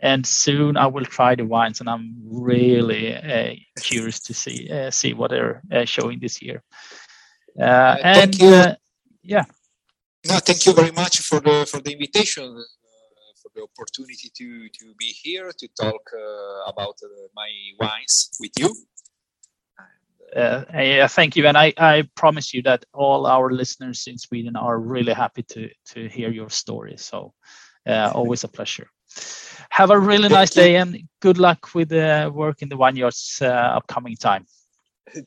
[0.00, 4.90] And soon I will try the wines, and I'm really uh, curious to see uh,
[4.90, 6.62] see what they're uh, showing this year.
[7.60, 8.54] Uh, and thank you.
[8.54, 8.74] uh,
[9.22, 9.44] yeah,
[10.28, 12.44] No, thank you very much for the for the invitation,
[13.58, 18.70] the opportunity to to be here to talk uh, about uh, my wines with you.
[20.36, 21.46] uh, yeah, thank you.
[21.46, 25.68] And I, I promise you that all our listeners in Sweden are really happy to
[25.92, 26.96] to hear your story.
[26.96, 27.32] So,
[27.86, 28.88] uh, always a pleasure.
[29.70, 33.76] Have a really nice day and good luck with the work in the vineyards uh,
[33.78, 34.46] upcoming time.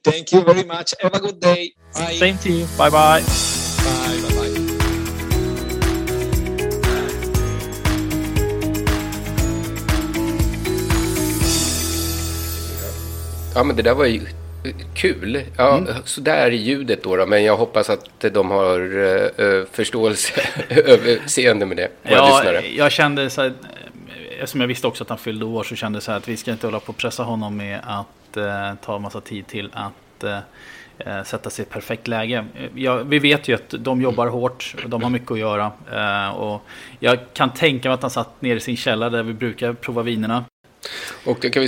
[0.04, 0.94] Thank you very much.
[1.02, 1.74] Have a good day.
[1.94, 2.14] Bye.
[2.14, 2.68] Same to you.
[2.78, 3.22] Bye bye.
[3.22, 4.22] Bye.
[4.22, 4.31] Bye.
[13.56, 14.22] Ja, men det där var ju
[14.96, 15.44] kul.
[15.58, 15.94] Ja, Mm.
[16.06, 20.42] Så där är ljudet då, då, men jag hoppas att de har eh, eh, förståelse,
[20.70, 25.18] överseende med det, Ja, jag kände så här, eh, eftersom jag visste också att han
[25.18, 27.24] fyllde år så kände jag så här att vi ska inte hålla på och pressa
[27.24, 30.38] honom med att eh, ta en massa tid till att eh,
[30.98, 32.46] eh, sätta sig i ett perfekt läge.
[32.56, 35.72] Eh, Ja, vi vet ju att de jobbar hårt, och de har mycket att göra.
[35.94, 36.62] Eh, och
[37.00, 40.02] jag kan tänka mig att han satt nere i sin källare där vi brukar prova
[40.02, 40.46] vinerna.
[41.26, 41.68] Och kan vi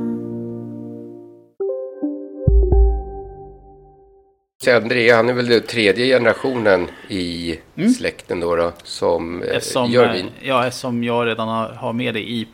[4.63, 7.59] Så Andrea, han är väl den tredje generationen i
[7.97, 10.29] släkten då, då som, eh, Eftersom, gör eh, vin.
[10.41, 12.47] ja, eftersom jag redan har, har med det i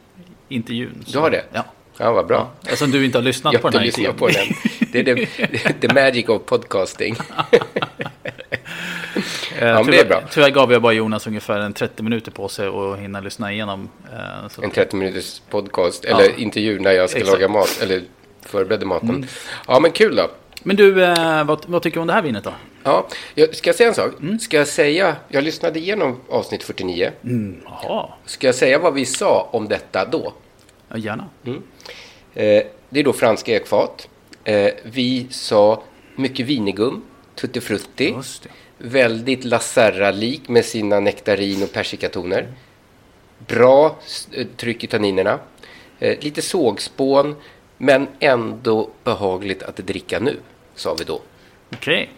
[0.49, 1.03] intervjun.
[1.07, 1.43] Du har det?
[1.53, 1.65] Ja.
[1.97, 2.51] Ja, vad bra.
[2.63, 4.13] Eftersom du inte har lyssnat Jag på den här intervjun.
[4.15, 4.45] på den.
[4.91, 7.15] Det är the, the magic of podcasting.
[9.59, 10.21] Eh, Ja, men det tyvärr, är bra.
[10.31, 13.89] tyvärr gav jag bara Jonas ungefär en 30 minuter på sig att hinna lyssna igenom.
[14.49, 16.19] så- En 30 minuters podcast, Ja.
[16.21, 17.39] eller intervju när jag ska Exakt.
[17.39, 18.01] laga mat, eller
[18.45, 19.09] förbereder maten.
[19.09, 19.25] Mm.
[19.67, 20.29] Ja, men kul då.
[20.63, 22.53] Men du, eh, vad, vad tycker du om det här vinet då?
[22.83, 24.11] Ja, jag, ska jag säga en sak?
[24.21, 24.39] Mm.
[24.39, 27.11] Ska jag säga, jag lyssnade igenom avsnitt 49.
[27.23, 30.33] Mm, jaha, Ska jag säga vad vi sa om detta då?
[30.89, 31.25] ja, gärna.
[32.33, 34.09] Eh, det är då franska ekfat.
[34.43, 35.83] Eh, vi sa
[36.15, 37.01] mycket vinigum,
[37.35, 38.13] tutti frutti.
[38.17, 38.49] Just det.
[38.77, 42.47] Väldigt La Serra-lik med sina nektarin och persikatoner.
[43.47, 45.39] Bra s- eh, tryck i tanninerna.
[45.99, 47.35] Eh, lite sågspån,
[47.77, 50.39] men ändå behagligt att dricka nu,
[50.75, 51.21] sa vi då.
[51.73, 52.09] Okej.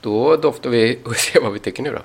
[0.00, 2.02] Då doftar vi och ser vad vi tycker nu då.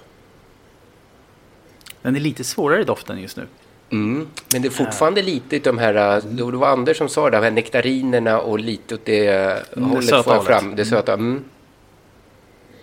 [2.02, 3.48] Den är lite svårare i doften just nu.
[3.90, 4.28] Mm.
[4.54, 7.44] Men det är fortfarande lite de här, eh, det var Anders som sa det, de
[7.44, 10.76] här nektarinerna och lite åt det Mm, det hållet söta får jag fram.
[10.76, 11.14] Det söta.
[11.14, 11.44] Mm.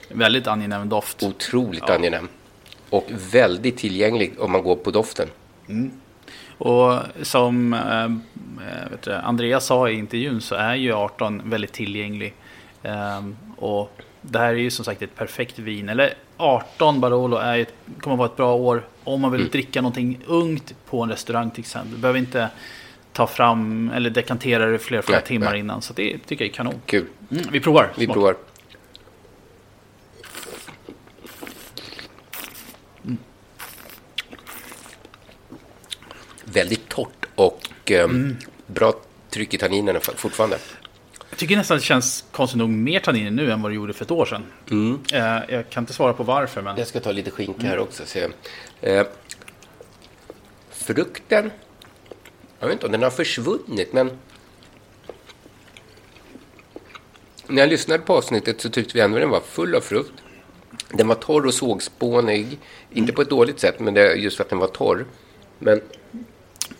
[0.08, 1.22] Väldigt angenäm doft.
[1.22, 1.94] Otroligt Ja.
[1.94, 2.28] angenäm.
[2.90, 5.28] Och väldigt tillgänglig om man går på doften.
[6.58, 8.10] Och som eh, eh,
[9.04, 12.34] du, Andreas sa i intervjun så är ju 18 väldigt tillgänglig.
[12.82, 13.90] Ehm, och
[14.20, 15.88] det här är ju som sagt ett perfekt vin.
[15.88, 19.50] Eller 18 Barolo är ett, kommer att vara ett bra år om man vill Mm.
[19.50, 21.90] dricka någonting ungt på en restaurang till exempel.
[21.92, 22.48] Du behöver inte
[23.12, 25.60] ta fram eller dekantera det flera, flera Nej, timmar nej.
[25.60, 25.82] innan.
[25.82, 26.74] Så det tycker jag är kanon.
[26.86, 27.06] Kul.
[27.30, 27.92] Mm, vi provar.
[27.96, 28.14] Vi Smak.
[28.14, 28.34] provar.
[36.44, 37.26] Väldigt torrt
[37.84, 38.36] och eh, Mm.
[38.66, 38.94] bra
[39.30, 40.58] tryck i tanninerna fortfarande.
[41.30, 44.04] Jag tycker nästan det känns konstigt nog mer tanniner nu än vad det gjorde för
[44.04, 44.44] ett år sedan.
[45.12, 46.76] Eh, jag kan inte svara på varför men...
[46.76, 48.02] Jag ska ta lite skinka här också.
[48.06, 48.28] Se.
[48.80, 49.06] Eh,
[50.70, 51.50] frukten,
[52.60, 54.10] jag vet inte om den har försvunnit, men
[57.46, 60.12] när jag lyssnade på avsnittet så tyckte vi ändå den var full av frukt.
[60.90, 62.58] Den var torr och sågspånig,
[62.90, 65.06] inte på ett dåligt sätt, men det är just för att den var torr.
[65.58, 65.80] Men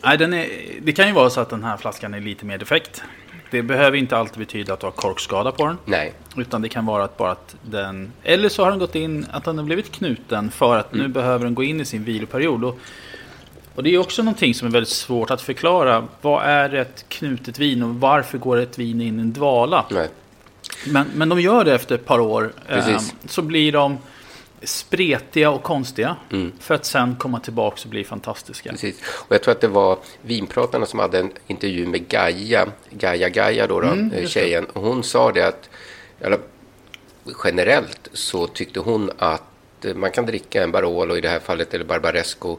[0.05, 0.49] Nej, den är,
[0.83, 3.03] det kan ju vara så att den här flaskan är lite mer defekt.
[3.51, 5.79] Det behöver inte alltid betyda att du har korkskada på den.
[5.85, 8.13] nej, Utan det kan vara att bara att den...
[8.23, 11.45] Eller så har den gått in, att den har blivit knuten för att nu behöver
[11.45, 12.65] den gå in i sin viloperiod.
[12.65, 12.79] Och,
[13.75, 16.09] och det är också någonting som är väldigt svårt att förklara.
[16.21, 19.85] Vad är ett knutet vin och varför går ett vin in i en dvala?
[19.91, 20.09] nej.
[20.87, 22.53] Men, men de gör det efter ett par år.
[22.69, 23.13] Precis.
[23.13, 23.99] Eh, så blir de
[24.67, 26.17] spretiga och konstiga.
[26.33, 26.53] Mm.
[26.61, 28.71] För att sen komma tillbaka och bli fantastiska.
[28.71, 29.01] Precis.
[29.09, 33.67] Och jag tror att det var vinpratarna som hade en intervju med Gaia, Gaia Gaia
[33.67, 34.65] då, då Mm, tjejen.
[34.65, 35.71] Och hon sa det att,
[36.21, 36.39] eller,
[37.45, 39.43] generellt så tyckte hon att
[39.95, 42.59] man kan dricka en Barolo i det här fallet, eller Barbaresco,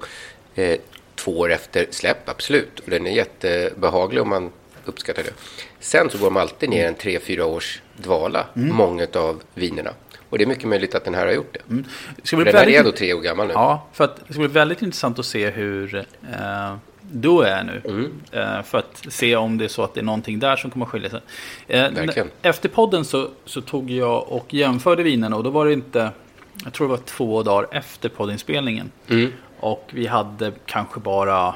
[0.55, 0.79] eh,
[1.15, 2.79] två år efter släpp, absolut.
[2.79, 4.51] Och den är jättebehaglig om man
[4.85, 5.33] uppskattar det.
[5.79, 8.75] Sen så går de alltid ner en tre, fyra års dvala, Mm.
[8.75, 9.93] många av vinerna.
[10.35, 11.83] Och det är mycket möjligt att den här har gjort det.
[12.15, 13.53] Det ska bli den här väldigt- är då tre år gammal nu.
[13.53, 17.81] Ja, för att det ska bli väldigt intressant att se hur eh, du är nu.
[17.85, 18.13] Mm.
[18.31, 20.85] Eh, för att se om det är så att det är någonting där som kommer
[20.85, 21.21] att skilja sig.
[21.67, 22.29] Eh, Verkligen.
[22.41, 26.11] Efter podden så, så tog jag och jämförde vinerna och då var det inte,
[26.63, 28.91] jag tror det var två dagar efter poddinspelningen.
[29.07, 29.31] Mm.
[29.59, 31.55] Och vi hade kanske bara,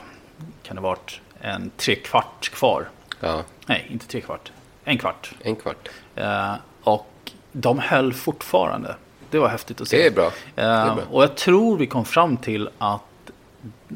[0.63, 2.89] kan det varit en tre kvart kvar.
[3.20, 4.52] Ja, Nej, inte tre kvart.
[4.84, 5.32] En kvart.
[5.42, 5.89] en kvart.
[6.15, 7.09] Eh, och
[7.52, 8.96] de höll fortfarande.
[9.30, 9.98] Det var häftigt att se.
[9.98, 10.26] Det är bra.
[10.26, 11.04] Eh, Det är bra.
[11.12, 13.02] och jag tror vi kom fram till att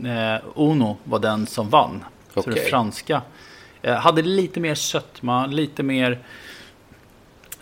[0.06, 2.04] eh, Ono var den som vann.
[2.34, 2.54] Så Okej.
[2.54, 3.22] det franska.
[3.82, 6.20] Eh, hade lite mer sötma, lite mer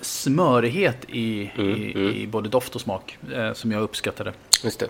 [0.01, 3.17] smörighet i, Mm, i, i både doft och smak.
[3.53, 4.33] Som jag uppskattade.
[4.63, 4.87] Just det.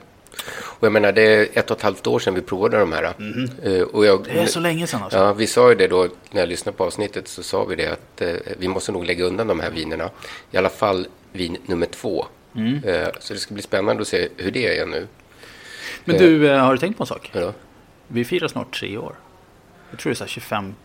[0.54, 3.14] Och jag menar, det är ett och ett halvt år sedan vi provade de här.
[3.64, 4.24] Eh, och jag.
[4.24, 5.20] Det är så länge sedan alltså.
[5.20, 7.88] Ja, vi sa ju det då när jag lyssnade på avsnittet så sa vi det
[7.88, 10.10] att eh, vi måste nog lägga undan de här vinerna.
[10.52, 12.26] I alla fall vin nummer två.
[12.56, 12.84] Mm.
[12.84, 15.08] Eh, så det ska bli spännande att se hur det är nu.
[16.06, 17.32] Men du, har du tänkt på en sak?
[17.34, 17.54] Ja,
[18.08, 19.16] Vi firar snart tre år.
[19.90, 20.76] Jag tror det är så här 25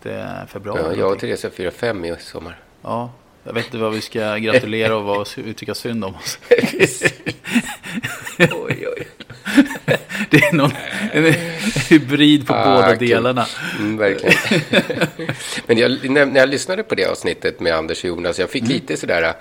[0.48, 0.82] februari.
[0.82, 1.18] ja, jag och.
[1.18, 2.58] Teresia firar fem i sommar.
[2.82, 3.12] Ja,
[3.44, 6.38] jag vet inte vad vi ska gratulera och vad vi tycka synd om oss.
[8.38, 8.95] oj, oj.
[10.30, 10.70] Det är någon
[11.12, 11.34] en
[11.88, 13.08] hybrid på Ah, båda kul.
[13.08, 13.46] delarna.
[13.78, 14.34] Mm, verkligen.
[15.66, 18.62] Men jag, när, när jag lyssnade på det avsnittet med Anders och Jonas, jag fick
[18.62, 18.72] Mm.
[18.74, 19.32] lite sådär,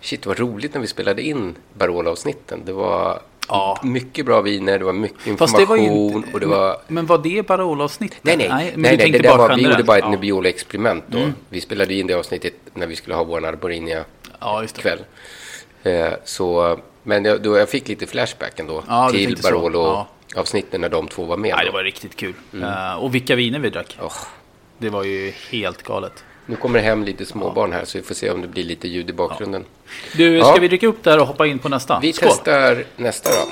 [0.00, 2.62] shit vad roligt när vi spelade in Barolo-avsnitten.
[2.64, 3.20] Det var
[3.50, 3.80] Ja.
[3.82, 6.16] Mycket bra viner, det var mycket Fast det var information.
[6.16, 6.76] inte, och det var...
[6.88, 8.18] Men var det Barolo-avsnittet?
[8.22, 8.48] Nej, nej.
[8.48, 10.10] nej, nej tänkte det där var, vi gjorde bara ett ja.
[10.10, 11.18] Nebbiolo-experiment då.
[11.18, 11.32] Mm.
[11.48, 14.04] Vi spelade in det avsnittet när vi skulle ha vår Arborinia
[14.40, 14.82] Ja, just det.
[14.82, 14.98] kväll.
[15.82, 16.78] Eh, så,
[17.08, 19.36] men jag, då, jag fick lite flashback ändå Ja, till.
[19.42, 21.54] Barolo-avsnitten när de två var med.
[21.58, 21.64] Då.
[21.64, 22.34] det var riktigt kul.
[22.52, 22.64] Mm.
[22.68, 23.98] Eh, och vilka viner vi drack.
[24.02, 24.12] Åh.
[24.78, 26.24] Det var ju helt galet.
[26.46, 28.88] Nu kommer det hem lite småbarn här så vi får se om det blir lite
[28.88, 29.64] ljud i bakgrunden.
[30.16, 30.56] Du, ska Ja.
[30.60, 31.98] vi dricka upp där och hoppa in på nästa?
[32.02, 32.28] Vi Skål.
[32.30, 33.50] testar nästa då.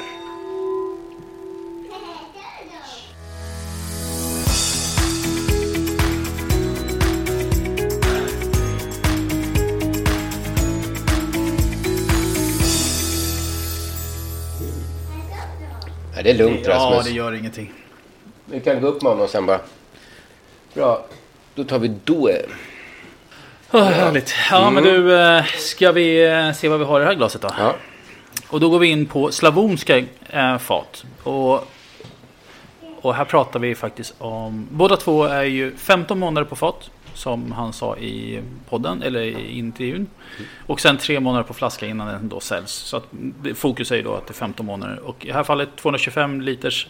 [16.26, 17.04] Det är lugnt Ja, Rasmus.
[17.04, 17.72] det gör ingenting.
[18.44, 19.60] Vi kan gå upp med honom sen bara.
[20.74, 21.06] Bra,
[21.54, 22.42] då tar vi Due.
[23.72, 24.34] Oh, härligt.
[24.50, 24.94] Ja, men Mm.
[25.06, 27.48] du, eh, ska vi eh, se vad vi har i det här glaset då?
[27.58, 27.74] Ja.
[28.48, 29.98] Och då går vi in på slavonska
[30.30, 31.04] eh, fat.
[31.22, 31.68] Och,
[33.00, 34.68] och här pratar vi faktiskt om...
[34.70, 36.90] Båda två är ju 15 månader på fat.
[37.16, 40.06] Som han sa i podden, eller i intervjun.
[40.66, 42.70] Och sen tre månader på flaska innan den då säljs.
[42.70, 43.04] Så att
[43.54, 44.98] fokus är ju då att det är 15 månader.
[44.98, 46.88] Och i det här fallet 225 liters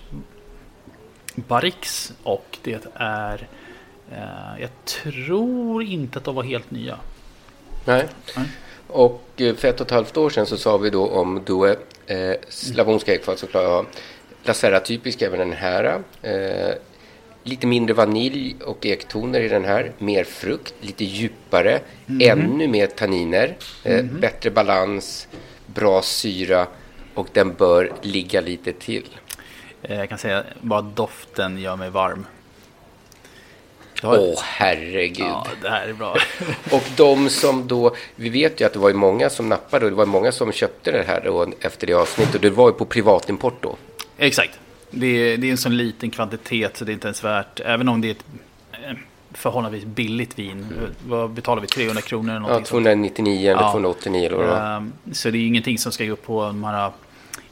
[1.35, 2.12] Barrix.
[2.22, 3.49] Och det är...
[4.12, 6.99] Eh, jag tror inte att de var helt nya.
[7.85, 8.09] Nej.
[8.37, 8.47] Nej.
[8.87, 11.77] Och eh, för ett och ett halvt år sedan så sa vi då om Due,
[12.07, 13.87] eh, slavonska ekfat såklart.
[14.45, 16.03] Lacera typisk även den här.
[16.22, 16.74] Eh,
[17.47, 19.93] lite mindre vanilj och ektoner i den här.
[19.99, 21.81] Mer frukt, lite djupare.
[22.07, 22.21] Mhm.
[22.31, 23.57] Ännu mer tanniner.
[23.85, 25.29] Eh, Bättre balans,
[25.67, 26.67] bra syra
[27.15, 29.07] och den bör ligga lite till.
[29.83, 32.27] Eh, Jag kan säga bara doften gör mig varm.
[34.03, 35.27] Åh, har- herregud.
[35.27, 36.17] Ja, det här är bra.
[36.73, 39.91] Och de som då, vi vet ju att det var ju många som nappade och
[39.91, 42.35] det var många som köpte det här då efter det avsnittet.
[42.35, 43.77] Och det var ju på privatimport då.
[44.19, 44.59] Exakt.
[44.91, 47.89] Det är, det är en sån liten kvantitet så det är inte ens värt, även
[47.89, 48.24] om det är ett
[48.72, 48.97] eh,
[49.32, 50.66] förhållandevis billigt vin.
[51.07, 51.68] Vad betalar vi?
[51.68, 52.68] 300 kronor eller Ja, någonting sånt.
[52.84, 53.70] 299 eller Ja.
[53.72, 54.76] 289 eller vad.
[54.76, 56.91] Ehm, Så det är ingenting som ska gå upp på de här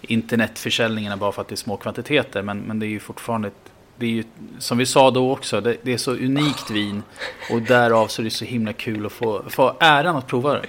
[0.02, 2.42] internetförsäljningarna bara för att det är små kvantiteter.
[2.42, 3.54] Men, men det är ju fortfarande, ett,
[3.96, 4.24] det är ju,
[4.58, 7.02] som vi sa då också, det, det är så unikt vin.
[7.50, 10.62] Och därav så är det så himla kul att få, få äran att prova det.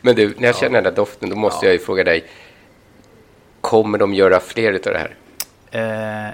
[0.00, 2.24] Men du, när jag känner den där doften då måste jag ju fråga dig.
[3.60, 5.14] Kommer de göra fler utav det här?
[5.72, 6.28] Eh,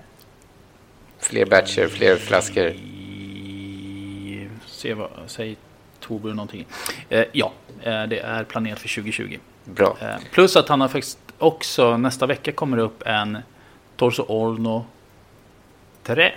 [1.19, 2.73] Fler batcher, fler flaskor?
[4.67, 5.57] se vad, säg
[6.01, 6.67] Torbjörn någonting.
[7.09, 9.39] Eh, ja, eh, det är planerat för 2020.
[9.65, 9.97] Bra.
[10.01, 13.39] Eh, plus att han har faktiskt också, nästa vecka kommer det upp en
[13.97, 14.87] Torso Orno
[16.03, 16.33] 3.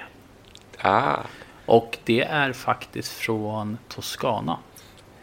[0.77, 1.17] Ah,
[1.65, 4.57] Och det är faktiskt från Toscana.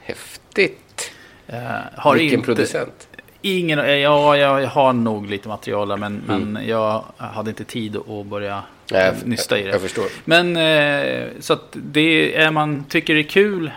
[0.00, 1.12] häftigt.
[1.46, 1.60] Eh,
[1.96, 3.07] har Vilken inte, producent?
[3.43, 6.53] Ingen, ja, jag har nog lite material där, men, Mm.
[6.53, 8.62] men jag hade inte tid att börja
[8.93, 9.70] Nej, nysta i det.
[9.70, 10.05] jag förstår.
[10.24, 13.70] Men eh, så att det är man tycker det är kul.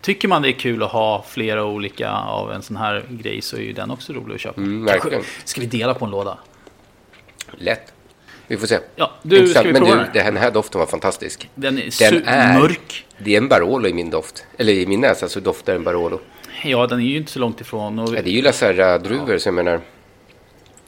[0.00, 3.56] Tycker man det är kul att ha flera olika av en sån här grej så
[3.56, 4.60] är ju den också rolig att köpa.
[4.60, 5.22] Mm, verkligen.
[5.44, 6.38] Ska vi dela på en låda?
[7.58, 7.92] Lätt.
[8.46, 8.78] Vi får se.
[8.96, 9.58] Ja, du, Intressant.
[9.66, 10.24] ska vi Men du, den?
[10.24, 11.50] den här doften var fantastisk.
[11.54, 13.06] Den är Den är mörk.
[13.18, 14.44] Det är en Barolo i min doft.
[14.58, 16.20] Eller i min näsa så doftar en Barolo.
[16.64, 17.98] Ja, den är ju inte så långt ifrån.
[17.98, 19.80] Och Ja, det är ju Lacerra-druvor så jag menar.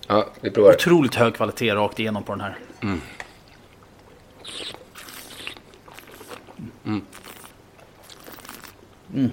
[0.06, 0.74] Ja, vi provar.
[0.74, 2.56] otroligt hög kvalitet rakt igenom på den här.
[2.82, 3.00] Mm.
[6.86, 7.02] Mm.
[9.14, 9.30] Mm.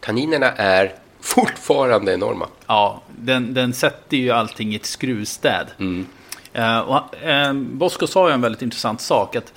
[0.00, 2.48] Tanninerna är fortfarande enorma.
[2.66, 5.66] Ja, den, den sätter ju allting i ett skruvstäd.
[5.78, 6.06] Mm.
[6.52, 9.36] Eh, och, eh, Bosco sa ju en väldigt intressant sak.
[9.36, 9.52] att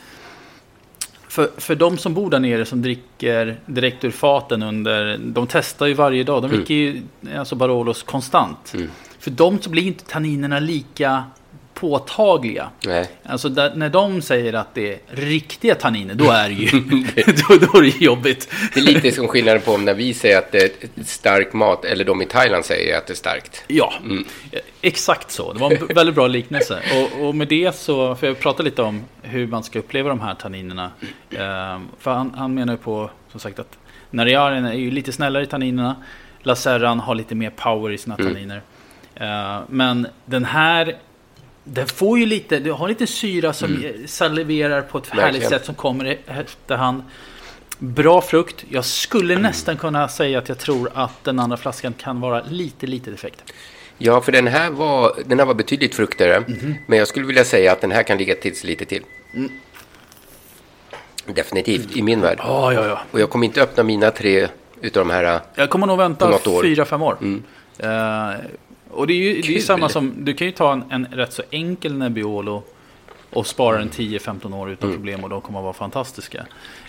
[1.27, 5.17] för, för de som bor där nere som dricker direkt ur faten under...
[5.17, 6.41] De testar ju varje dag.
[6.41, 6.57] De Mm.
[6.57, 7.01] dricker ju
[7.37, 8.73] alltså Barolos konstant.
[9.19, 11.23] För dem så blir inte tanninerna lika
[11.79, 12.69] påtagliga.
[12.85, 13.09] Nej.
[13.23, 16.67] Alltså där, när de säger att det är riktiga tanniner, då är det ju
[17.49, 18.53] då, då är det jobbigt.
[18.73, 21.85] Det är lite som skillnaden på om när vi säger att det är stark mat
[21.85, 23.63] eller de i Thailand säger att det är starkt.
[23.67, 24.25] Ja, Mm.
[24.81, 25.53] exakt så.
[25.53, 26.79] Det var en väldigt bra liknelse.
[26.95, 30.19] Och, och med det så, för jag pratade lite om hur man ska uppleva de
[30.19, 30.91] här tanninerna.
[31.31, 33.77] Ehm, för han, han menar ju på, som sagt, att
[34.11, 35.95] Nariaren är ju lite snällare i tanninerna.
[36.41, 38.33] Lacerran har lite mer power i sina Mm.
[38.33, 38.61] tanniner.
[39.15, 40.95] Ehm, men den här,
[41.69, 44.07] den får ju lite, du har lite syra som Mm.
[44.07, 45.49] saliverar på ett härligt Verkligen.
[45.49, 47.03] sätt som kommer i efterhand.
[47.79, 48.65] Bra frukt.
[48.69, 52.87] Jag skulle nästan kunna säga att jag tror att den andra flaskan kan vara lite,
[52.87, 53.53] lite defekt.
[53.97, 56.39] Ja, för den här var, den här var betydligt fruktigare.
[56.47, 56.75] Mhm.
[56.87, 59.03] Men jag skulle vilja säga att den här kan ligga till sig lite till.
[59.33, 59.51] Mm.
[61.25, 62.37] Definitivt, i min värld.
[62.41, 62.99] Ja, ja, ja.
[63.11, 64.47] Och jag kommer inte öppna mina tre
[64.81, 65.39] utav de här.
[65.55, 67.17] Jag kommer nog vänta fyra, fem år.
[67.21, 67.43] Mm.
[68.91, 71.05] Och det är ju det är ju samma som, du kan ju ta en, en
[71.05, 72.63] rätt så enkel Nebbiolo
[73.29, 76.45] och spara den 10-15 år utan problem och de kommer att vara fantastiska.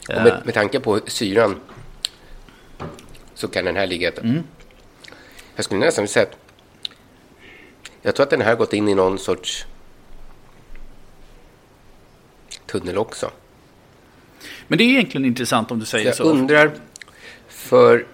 [0.08, 1.56] Och Eh, med, med tanke på syran
[3.34, 4.18] så kan den här ligga ett...
[4.18, 4.42] Mm.
[5.56, 6.38] Jag skulle nästan säga att
[8.02, 9.66] jag tror att den här har gått in i någon sorts
[12.66, 13.30] tunnel också.
[14.68, 16.22] Men det är egentligen intressant om du säger Jag så.
[16.22, 16.70] undrar,
[17.48, 18.06] för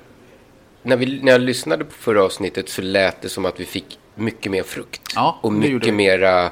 [0.84, 3.98] när, vi, när jag lyssnade på förra avsnittet så lät det som att vi fick
[4.14, 5.12] mycket mer frukt.
[5.14, 6.44] Ja, och mycket mera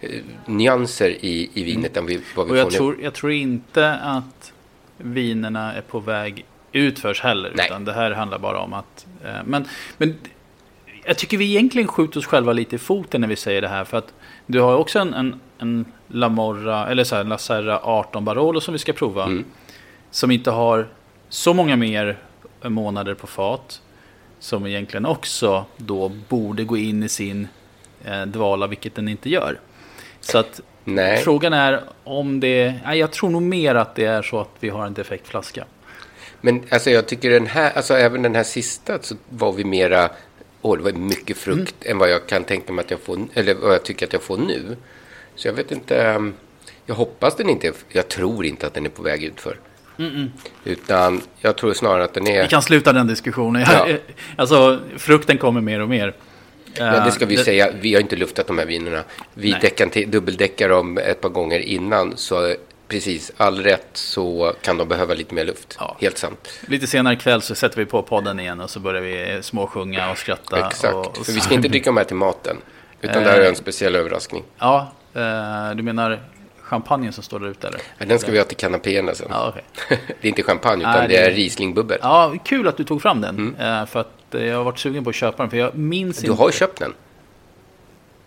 [0.00, 0.10] eh,
[0.46, 2.76] nyanser i, i vinet än vi, vad vi Och får jag nu.
[2.76, 4.52] tror, jag tror inte att
[4.98, 7.52] vinerna är på väg utförs heller.
[7.54, 7.66] Nej.
[7.66, 9.06] Utan det här handlar bara om att...
[9.24, 9.68] Eh, men,
[9.98, 10.18] men
[11.04, 13.84] jag tycker vi egentligen skjuter oss själva lite i foten när vi säger det här.
[13.84, 14.14] För att
[14.46, 18.24] du har ju också en, en, en La Morra, eller så här, La Serra 18
[18.24, 19.24] Barolo som vi ska prova.
[19.24, 19.44] Mm.
[20.10, 20.88] Som inte har
[21.28, 22.18] så många mer
[22.62, 23.80] månader på fat.
[24.38, 27.48] Som egentligen också då borde gå in i sin
[28.04, 29.60] eh, dvala, vilket den inte gör.
[30.20, 31.18] Så att Nej.
[31.18, 32.74] Frågan är om det...
[32.84, 35.64] Nej, jag tror nog mer att det är så att vi har en defekt flaska.
[36.40, 40.10] Men alltså jag tycker den här, alltså även den här sista så var vi mera,
[40.62, 41.92] åh det var mycket frukt Mm.
[41.92, 44.22] än vad jag kan tänka mig att jag får, eller vad jag tycker att jag
[44.22, 44.76] får nu.
[45.34, 46.34] Så jag vet inte, um,
[46.86, 49.56] jag hoppas den inte, jag tror inte att den är på väg utför.
[50.00, 50.30] Mm-mm.
[50.64, 52.42] Utan jag tror snarare att den är...
[52.42, 53.66] Vi kan sluta den diskussionen.
[53.72, 53.88] Ja.
[54.36, 56.14] Alltså, frukten kommer mer och mer.
[56.78, 59.02] Men det ska vi Eh, säga, vi har inte luftat de här vinerna.
[59.34, 59.56] Vi
[60.06, 62.16] dubbeldäckar dem ett par gånger innan.
[62.16, 62.54] Så
[62.88, 65.78] precis, all rätt så kan de behöva lite mer luft.
[66.00, 66.48] Helt sant.
[66.68, 70.18] Lite senare ikväll så sätter vi på podden igen och så börjar vi småsjunga och
[70.18, 70.66] skratta.
[70.66, 72.56] Exakt, och, och för vi ska inte dricka de här till maten.
[73.00, 74.44] Utan det här är en speciell överraskning.
[74.58, 76.20] Ja, eh, du menar
[76.70, 77.80] champagnen som står där ute eller?
[77.98, 79.26] Men den ska vi ha till kanapéerna sen.
[79.30, 79.64] Ja, okej.
[80.20, 81.98] det är inte champagne utan Nej, det är Rieslingbubbel.
[82.02, 83.56] Ja, kul att du tog fram den.
[83.58, 85.50] Eh, För att jag har varit sugen på att köpa den.
[85.50, 86.42] För jag minns Du inte.
[86.42, 86.94] har köpt den.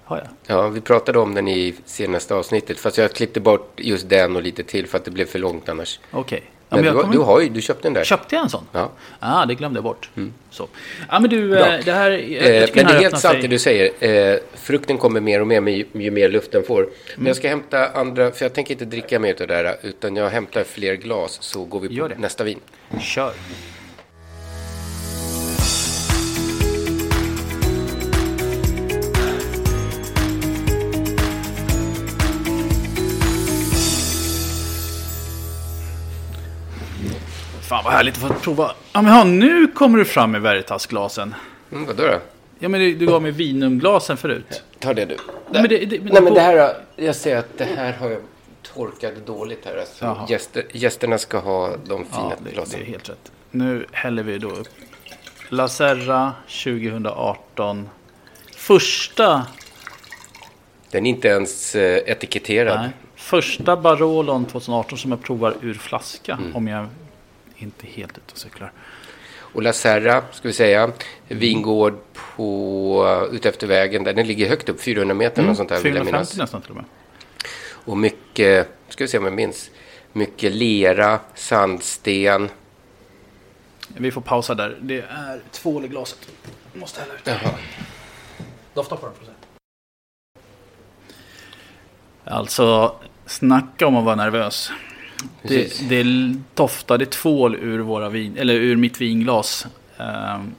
[0.04, 0.28] Har jag?
[0.58, 2.80] Ja, vi pratade om den i senaste avsnittet.
[2.80, 5.70] Fast jag klippte bort just den och lite till för att det blev för långt
[5.70, 6.00] annars.
[6.12, 6.44] Okej.
[6.70, 8.04] Ja, Men, men jag du, du har ju, du köpte den där.
[8.04, 8.68] Köpte jag en sån?
[8.72, 8.80] Ja.
[8.80, 8.92] Mm.
[9.20, 10.10] Ah, det glömde jag bort.
[10.50, 10.68] Så.
[11.10, 11.60] Ja, men du, Bra.
[11.74, 12.12] eh, det här...
[12.12, 13.92] Eh, men det är helt sant det du säger.
[14.34, 16.82] Eh, frukten kommer mer och mer med ju, ju mer luft den får.
[16.82, 16.94] Mm.
[17.16, 19.76] Men jag ska hämta andra, för jag tänker inte dricka mer av det där.
[19.82, 22.60] Utan jag hämtar fler glas så går vi på nästa vin.
[23.02, 23.34] Kör.
[37.74, 38.72] Fan vad härligt att få prova.
[38.94, 41.36] Ja men ja, nu kommer du fram med Veritas-glasen.
[41.72, 42.20] Mm, vadå då?
[42.60, 44.64] Ja men du, du gav mig Vinum-glasen förut.
[44.80, 45.18] Ta det du.
[45.52, 48.10] Nej, men det, det, Nej men det här, har- jag ser att det här har
[48.10, 48.22] jag
[48.74, 49.78] torkat dåligt här.
[49.78, 50.06] Alltså.
[50.06, 50.26] Jaha.
[50.30, 52.80] Gäster, gästerna ska ha de fina Ja, det, glasen.
[52.80, 53.32] det är helt rätt.
[53.52, 54.68] Nu häller vi då upp
[55.50, 57.90] La Serra 2018.
[58.56, 59.46] Första,
[60.92, 62.80] Den är inte ens eh, etiketterad.
[62.80, 66.34] nej, första Barolon 2018 som jag provar ur flaska.
[66.34, 66.56] Mm.
[66.56, 66.88] Om jag
[67.58, 68.72] inte helt ute och cyklar.
[69.38, 70.92] Och La Serra, ska vi säga,
[71.28, 74.04] vingård på, ute efter vägen.
[74.04, 76.38] Där den ligger högt upp, 400 meter Mm, och sånt där vill jag 450 minnas.
[76.38, 76.86] nästan till och med.
[77.86, 79.72] Och mycket, ska vi se om jag minns,
[80.14, 82.50] mycket lera, sandsten.
[83.88, 84.78] Vi får pausa där.
[84.82, 86.20] Det är tvål i glaset.
[86.74, 87.22] Jag måste hälla ut.
[87.24, 87.54] Jaha.
[88.74, 89.34] Dofta på den för att se.
[92.26, 92.96] Alltså,
[93.26, 94.72] snacka om att vara nervös.
[95.42, 99.68] Det, det doftade tvål ur, våra vin, eller ur mitt vinglas.
[99.98, 100.56] Ehm,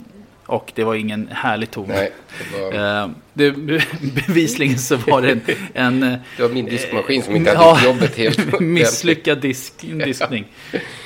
[0.47, 1.89] och det var ingen härlig ton.
[1.89, 2.13] Nej,
[2.53, 3.51] det var- Ehm, det,
[4.27, 5.41] bevisligen så var det en...
[5.75, 6.01] en
[6.37, 10.47] Det var min diskmaskin som inte hade ja, jobbet helt Misslyckad disk, diskning.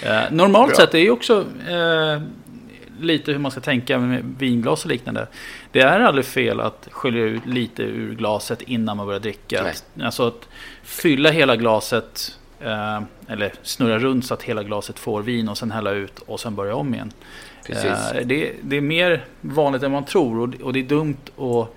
[0.02, 0.76] Eh, normalt Bra.
[0.76, 2.22] sett är ju också eh,
[3.00, 5.26] lite hur man ska tänka med vinglas och liknande.
[5.72, 9.62] Det är aldrig fel att skölja ut lite ur glaset innan man börjar dricka.
[9.62, 10.04] Nej.
[10.06, 10.48] Alltså att
[10.82, 15.70] fylla hela glaset eh, eller snurra runt så att hela glaset får vin och sen
[15.70, 17.12] hälla ut och sen börja om igen.
[17.68, 21.68] Eh, det, det är mer vanligt än man tror och, och det är dumt att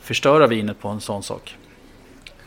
[0.00, 1.56] förstöra vinet på en sån sak.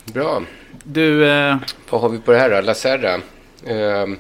[0.06, 0.42] Bra.
[0.84, 1.58] Du, eh,
[1.90, 2.62] Vad har vi på det här då?
[2.62, 3.20] La Serra.
[3.68, 4.18] Ehm,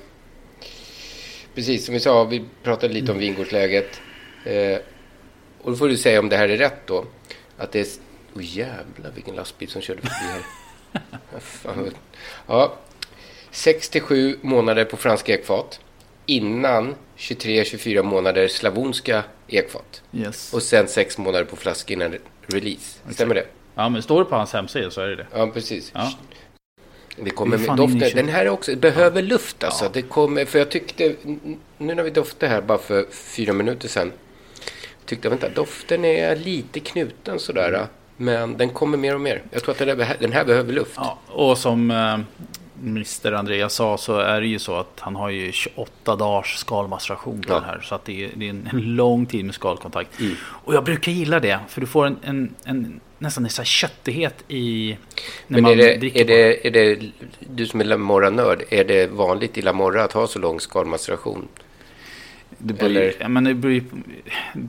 [1.55, 3.19] precis som vi sa, vi pratade lite om Mm.
[3.19, 4.01] vingårdsläget.
[4.45, 4.77] Eh,
[5.61, 7.05] och då får du säga om det här är rätt då.
[7.57, 7.85] Att det är...
[8.35, 10.41] Oh, jävlar vilken lastbil som körde förbi här.
[12.47, 12.75] Ja,
[13.51, 15.79] 67 månader på franska ekfat.
[16.25, 20.01] Innan 23-24 månader slavonska ekfat.
[20.13, 20.53] Yes.
[20.53, 22.15] Och sen 6 månader på flaska innan
[22.47, 22.99] release.
[23.09, 23.45] Stämmer det?
[23.75, 25.27] Ja, men står det på hans hemsida så är det det.
[25.33, 25.91] Ja, precis.
[25.93, 26.11] Ja.
[27.15, 28.09] Det kommer med doften.
[28.15, 29.89] Den här är också, behöver luft alltså.
[29.93, 31.15] Det kommer, för jag tyckte,
[31.77, 34.11] nu när vi doftade här bara för fyra minuter sedan,
[35.05, 37.69] tyckte att doften är lite knuten sådär.
[37.69, 37.87] Mm.
[38.17, 39.43] Men den kommer mer och mer.
[39.51, 40.93] Jag tror att den, här, den här behöver luft.
[40.95, 42.17] Ja, och som eh,
[42.83, 47.41] Mr Andreas sa så är det ju så att han har ju 28 dagars skalmaceration
[47.41, 47.55] på ja.
[47.55, 47.81] den här.
[47.81, 50.19] Så att det är, det är, en lång tid med skalkontakt.
[50.19, 50.35] Mm.
[50.41, 51.59] Och jag brukar gilla det.
[51.67, 54.97] För du får en, en, en nästan en köttighet i...
[55.47, 59.07] När Men man är, det, är, det, är det, du som är Lamorra-nörd, är det
[59.07, 61.47] vanligt i Lamorra att ha så lång skalmaceration?
[62.57, 63.83] Det, blir, ja, men det, blir,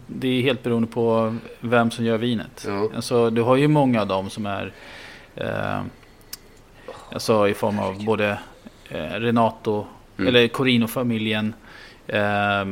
[0.06, 2.64] det är helt beroende på vem som gör vinet.
[2.66, 2.90] Ja.
[2.94, 4.72] Alltså, du har ju många av dem som är
[5.36, 5.80] eh,
[7.12, 8.38] alltså i form av både
[8.88, 9.86] eh, Renato
[10.16, 10.28] mm.
[10.28, 11.54] eller Corino-familjen.
[12.06, 12.64] Eh,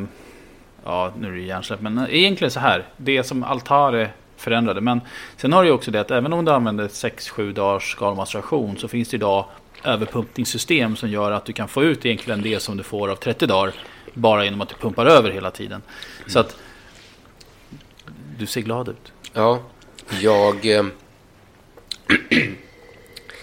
[0.85, 1.81] ja, nu är det hjärnsläpp.
[1.81, 2.87] Men egentligen så här.
[2.97, 4.81] Det som Altare förändrade.
[4.81, 5.01] Men
[5.37, 8.89] sen har du ju också det att även om du använder 6-7 dagars skalmaceration så
[8.89, 9.45] finns det idag
[9.85, 13.47] överpumpningssystem som gör att du kan få ut egentligen det som du får av 30
[13.47, 13.75] dagar
[14.15, 15.83] bara genom att du pumpar över hela tiden.
[16.19, 16.31] Mm.
[16.31, 16.57] Så att
[18.39, 19.13] du ser glad ut.
[19.33, 19.59] Ja,
[20.21, 20.67] jag...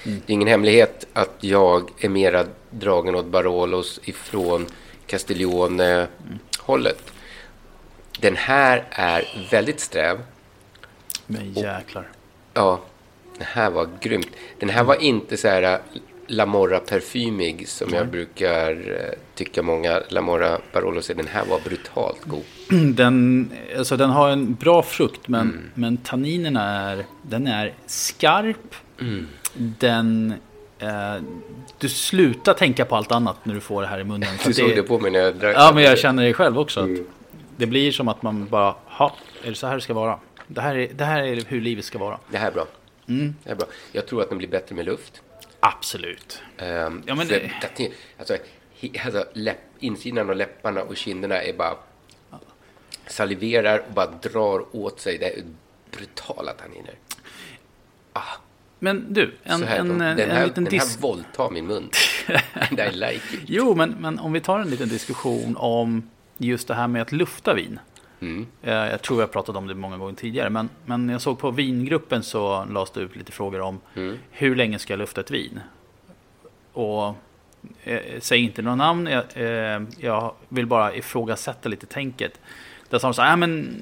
[0.05, 4.65] Eh, det är ingen hemlighet att jag är mera dragen åt Barolos ifrån
[5.07, 7.11] Castiglione-hållet.
[8.19, 10.17] Den här är väldigt sträv.
[11.27, 12.01] Men jäklar.
[12.01, 12.07] Och,
[12.53, 12.81] ja,
[13.37, 14.29] den här var grymt.
[14.59, 15.79] Den här var inte så här
[16.27, 17.97] Lamorra parfymig som mm.
[17.97, 21.13] jag brukar eh, tycka många Lamorra Barolos är.
[21.13, 22.43] Den här var brutalt god.
[22.95, 25.71] Den, alltså den har en bra frukt men, mm.
[25.73, 28.75] men tanninerna är, den är skarp.
[29.01, 29.27] Mm.
[29.57, 30.33] Den,
[30.79, 31.15] eh,
[31.79, 34.29] du slutar tänka på allt annat när du får det här i munnen.
[34.45, 35.55] du såg det, det på mig när jag drack.
[35.57, 36.79] Ja, men jag känner det själv också.
[36.79, 37.05] Mm.
[37.57, 40.19] det blir som att man bara, ha, är det så här det ska vara?
[40.47, 42.19] Det här, är, det här är hur livet ska vara.
[42.31, 42.67] Det här är bra.
[43.07, 43.35] Mm.
[43.43, 43.67] Det är bra.
[43.91, 45.21] Jag tror att den blir bättre med luft.
[45.59, 46.41] Absolut.
[46.59, 47.51] Um, ja, men det...
[48.17, 48.37] alltså,
[49.03, 51.75] alltså, läpp, insidan av läpparna och kinderna är bara
[53.07, 55.17] saliverar och bara drar åt sig.
[55.17, 55.43] Det
[55.97, 56.95] brutala tanniner.
[58.13, 58.21] Ah.
[58.79, 61.89] Men du, en, här, en, den, en, här, liten den här våldtar min mun.
[62.53, 63.41] And I like it.
[63.45, 67.11] Jo, men, men om vi tar en liten diskussion om just det här med att
[67.11, 67.79] lufta vin.
[68.19, 68.47] Mm.
[68.61, 70.49] Eh, jag tror jag pratat om det många gånger tidigare.
[70.49, 74.17] Men, men jag såg på vingruppen så lades det ut lite frågor om mm.
[74.31, 75.59] hur länge ska jag lufta ett vin?
[76.73, 77.15] Och
[77.83, 79.07] eh, säg inte några namn.
[79.07, 82.39] Jag, eh, jag, vill bara ifrågasätta lite tänket.
[82.89, 83.81] Där sa de så här, men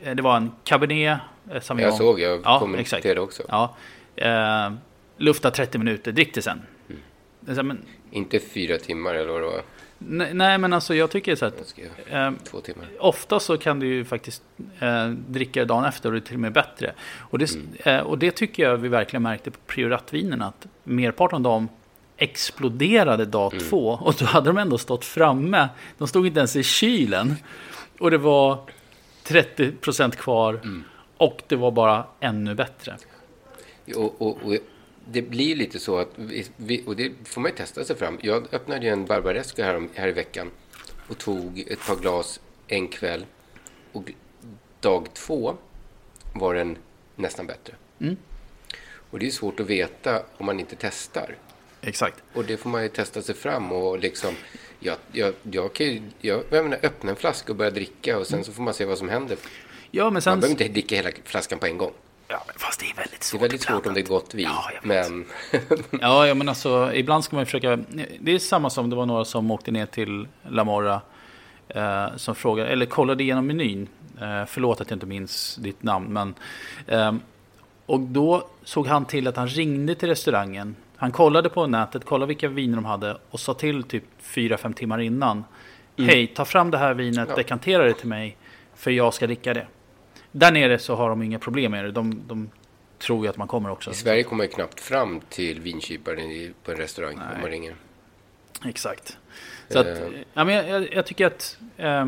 [0.00, 3.42] eh, det var en cabernet eh, Jag såg, jag ja, kommenterade också.
[3.48, 3.76] Ja,
[4.18, 4.72] eh,
[5.16, 6.62] lufta 30 minuter, drick det sen.
[6.88, 7.56] Mm.
[7.56, 9.62] Så, men, inte fyra timmar eller vad det var?
[9.98, 11.74] Nej, nej, men alltså jag tycker så att
[12.10, 12.86] eh, två timmar.
[12.98, 14.42] ofta så kan du ju faktiskt
[14.78, 16.92] eh, dricka dagen efter och det är till och med bättre.
[17.18, 17.66] Och det, mm.
[17.84, 21.68] eh, och det tycker jag vi verkligen märkte på prioratvinerna att merparten av dem
[22.16, 23.64] exploderade dag mm.
[23.64, 25.68] två och då hade de ändå stått framme.
[25.98, 27.36] De stod inte ens i kylen
[27.98, 28.58] och det var
[29.22, 30.84] 30 procent kvar mm.
[31.16, 32.96] och det var bara ännu bättre.
[33.96, 34.56] Och, och, och
[35.04, 36.08] det blir lite så att,
[36.56, 38.18] vi, och det får man ju testa sig fram.
[38.22, 40.50] Jag öppnade ju en Barbaresco här, här i veckan
[41.08, 43.26] och tog ett par glas en kväll.
[43.92, 44.10] Och
[44.80, 45.56] dag två
[46.34, 46.76] var den
[47.16, 47.74] nästan bättre.
[48.00, 48.16] Mm.
[49.10, 51.36] Och det är svårt att veta om man inte testar.
[51.80, 52.22] Exakt.
[52.32, 54.34] Och det får man ju testa sig fram och liksom,
[54.80, 58.26] jag, jag, jag kan ju, jag, jag menar, öppna en flaska och börja dricka och
[58.26, 58.44] sen mm.
[58.44, 59.38] så får man se vad som händer.
[59.90, 60.30] Ja, men sen...
[60.30, 61.92] Man behöver inte dricka hela flaskan på en gång.
[62.28, 63.40] Ja, fast det är väldigt svårt.
[63.40, 64.48] Det är väldigt svårt om det är gott vin.
[64.50, 65.24] Ja, men...
[66.00, 67.78] ja, ja, men alltså ibland ska man försöka.
[68.20, 71.00] Det är samma som det var några som åkte ner till La Morra.
[71.68, 73.88] Eh, som frågade, eller kollade igenom menyn.
[74.20, 76.12] Eh, förlåt att jag inte minns ditt namn.
[76.12, 76.34] Men,
[76.86, 77.14] eh,
[77.86, 80.76] och då såg han till att han ringde till restaurangen.
[80.96, 85.00] Han kollade på nätet, kollade vilka viner de hade och sa till typ 4-5 timmar
[85.00, 85.44] innan.
[85.96, 86.08] Mm.
[86.08, 87.36] Hej, ta fram det här vinet, ja.
[87.36, 88.36] dekantera det till mig.
[88.74, 89.66] För jag ska dricka det.
[90.32, 91.92] Där nere så har de inga problem med det.
[91.92, 92.50] De, de
[92.98, 93.90] tror ju att man kommer också.
[93.90, 97.26] I Sverige kommer man knappt fram till vinkyparen på en restaurang Nej.
[97.34, 97.74] om man ringer.
[98.64, 99.18] Exakt.
[99.68, 101.58] Så att, uh, ja, men jag, jag, jag tycker att...
[101.80, 102.06] Uh,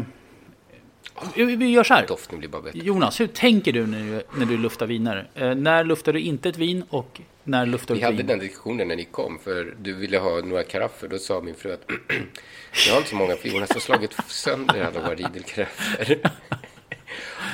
[1.34, 2.06] vi gör så här.
[2.06, 2.78] Doften blir bara bättre.
[2.78, 5.28] Jonas, hur tänker du när du, när du luftar viner?
[5.40, 8.10] Uh, när luftar du inte ett vin och när luftar du vin?
[8.10, 11.08] Vi hade den diskussionen när ni kom, för du ville ha några karaffer.
[11.08, 11.84] Då sa min fru att
[12.86, 16.18] jag har inte så många, för Jonas har slagit sönder alla våra ridelkaraffer.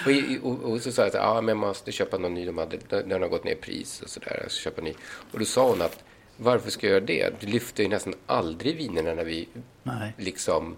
[0.06, 2.46] Och, och, och, så sa jag att men jag måste köpa någon ny.
[2.46, 4.44] De hade, den har gått ner i pris och sådär.
[4.48, 4.94] Så köpa ny.
[5.32, 6.04] Och då sa hon att
[6.36, 7.40] varför ska jag göra det?
[7.40, 9.48] Du lyfter ju nästan aldrig vinerna när vi
[9.82, 10.12] Nej.
[10.18, 10.76] liksom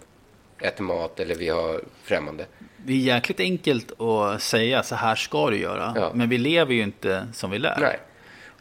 [0.61, 2.47] äter mat eller vi har främmande.
[2.77, 5.93] Det är jäkligt enkelt att säga så här ska du göra.
[5.97, 6.13] Ja.
[6.15, 7.79] Men vi lever ju inte som vi lär.
[7.81, 7.99] Nej.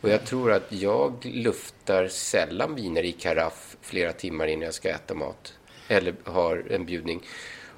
[0.01, 4.89] Och jag tror att jag luftar sällan viner i karaff flera timmar innan jag ska
[4.89, 5.53] äta mat.
[5.87, 7.21] Eller har en bjudning.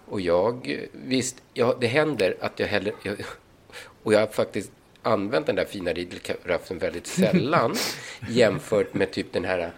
[0.09, 3.15] Och jag, visst, ja, det händer att jag häller, jag,
[4.03, 4.71] och jag har faktiskt
[5.03, 7.75] använt den där fina Riedel-karaffen väldigt sällan
[8.29, 9.71] jämfört med typ den här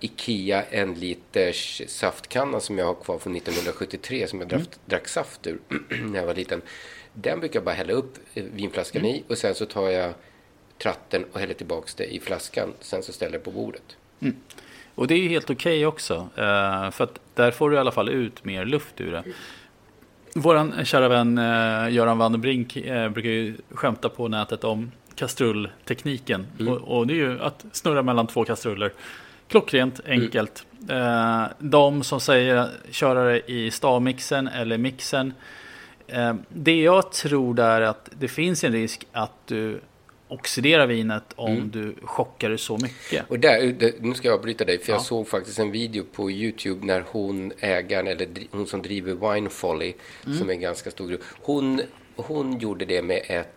[0.00, 4.70] Ikea en liters saftkanna som jag har kvar från 1973 som jag drack, Mm.
[4.86, 5.58] drack saft ur
[6.02, 6.62] när jag var liten.
[7.12, 9.14] Den brukar jag bara hälla upp eh, vinflaskan Mm.
[9.16, 10.12] i och sen så tar jag
[10.78, 12.72] tratten och häller tillbaks det i flaskan.
[12.80, 13.96] Sen så ställer jag på bordet.
[14.94, 16.14] Och det är ju helt okej också.
[16.36, 19.24] eh, för att där får du i alla fall ut mer luft ur det.
[20.34, 26.46] Vår kära vän eh, Göran Vanderbrink eh, brukar ju skämta på nätet om kastrulltekniken.
[26.60, 26.72] Mm.
[26.72, 28.92] Och, och det är ju att snurra mellan två kastruller.
[29.48, 30.66] Klockrent, enkelt.
[30.88, 35.34] Eh, de som säger köra det i stavmixen eller mixen.
[36.06, 39.80] Eh, det jag tror är att det finns en risk att du
[40.28, 41.70] oxiderar vinet om Mm.
[41.70, 43.30] du chockar det så mycket.
[43.30, 44.94] Och där, nu ska jag avbryta dig, för Ja.
[44.96, 49.50] jag såg faktiskt en video på YouTube när hon, ägaren, eller hon som driver Wine
[49.50, 49.92] Folly,
[50.26, 50.38] Mm.
[50.38, 51.80] som är en ganska stor grupp, hon,
[52.16, 53.54] hon gjorde det med ett,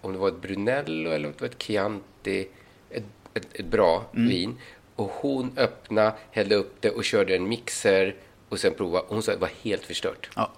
[0.00, 2.46] om det var ett Brunello eller var ett Chianti,
[2.90, 3.04] ett,
[3.34, 4.28] ett, ett bra Mm.
[4.28, 4.58] vin.
[4.96, 8.14] Och hon öppnade, hällde upp det och körde en mixer
[8.48, 9.04] och sen provade.
[9.08, 10.30] Hon sa att det var helt förstört.
[10.36, 10.52] Ja.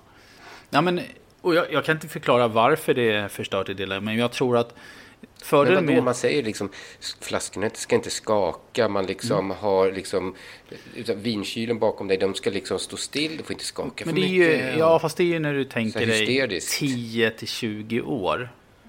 [0.71, 1.01] Ja, men,
[1.41, 4.57] och jag, jag kan inte förklara varför det är förstört i läget, men jag tror
[4.57, 4.75] att
[5.53, 6.03] Men vadå, med...
[6.05, 6.69] man säger liksom
[7.21, 9.57] flaskorna ska inte skaka, man liksom Mm.
[9.61, 10.35] har liksom
[11.17, 14.27] vinkylen bakom dig, de ska liksom stå still, du får inte skaka Men för det
[14.27, 14.79] är ju, mycket.
[14.79, 16.79] ja, fast det är ju när du tänker dig hysteriskt.
[16.79, 18.49] 10 till 20 år.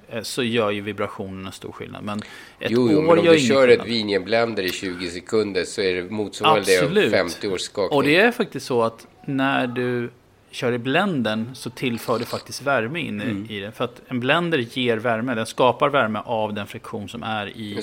[0.09, 2.03] eh, Så gör ju vibrationen en stor skillnad.
[2.03, 2.19] Men
[2.59, 3.69] ett jo, jo, år men om du kör skillnad.
[3.85, 7.11] ett vin i en blender i 20 sekunder så är det motsvarande det Absolut.
[7.11, 7.97] 50 års skakning.
[7.97, 10.11] Och det är faktiskt så att när du
[10.51, 13.45] kör i blenden så tillför du faktiskt värme in i- Mm.
[13.49, 13.71] i det.
[13.71, 17.79] För att en blender ger värme, den skapar värme av den friktion som är i,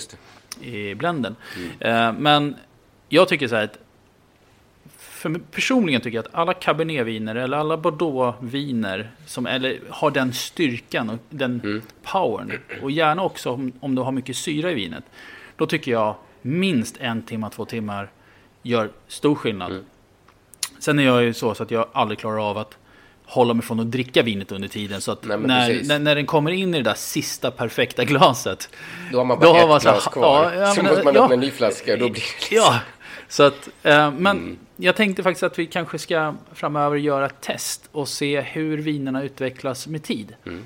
[0.60, 1.36] i blenden.
[1.80, 1.96] Mm.
[2.14, 2.56] Eh, men
[3.08, 3.78] jag tycker så här att
[4.98, 11.10] för personligen tycker jag att alla cabernetviner eller alla bordeauxviner som eller har den styrkan
[11.10, 11.82] och den Mm.
[12.02, 12.52] powern
[12.82, 15.04] och gärna också om, om du har mycket syra i vinet.
[15.56, 18.10] Då tycker jag minst en timme, två timmar
[18.62, 19.70] gör stor skillnad.
[19.70, 19.84] Mm.
[20.78, 22.76] Sen är jag ju så, så att jag aldrig klarar av att
[23.24, 25.00] hålla mig från att dricka vinet under tiden.
[25.00, 28.68] Så att Nej, när, när, när den kommer in i det där sista perfekta glaset.
[29.12, 30.44] Då har man bara ett så glas kvar.
[30.44, 31.22] ja, ja, så men, måste man ja.
[31.22, 32.56] öppna en ny flaska och då blir det liksom...
[32.56, 32.78] Ja,
[33.28, 34.58] så att, eh, men Mm.
[34.76, 39.22] jag tänkte faktiskt att vi kanske ska framöver göra ett test och se hur vinerna
[39.22, 40.34] utvecklas med tid.
[40.46, 40.64] Mm.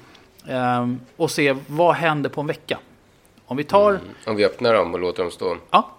[0.49, 2.79] Eh, och se vad händer på en vecka.
[3.47, 4.03] Om vi tar, Mm.
[4.27, 5.57] Om vi öppnar dem och låter dem stå.
[5.71, 5.91] ja,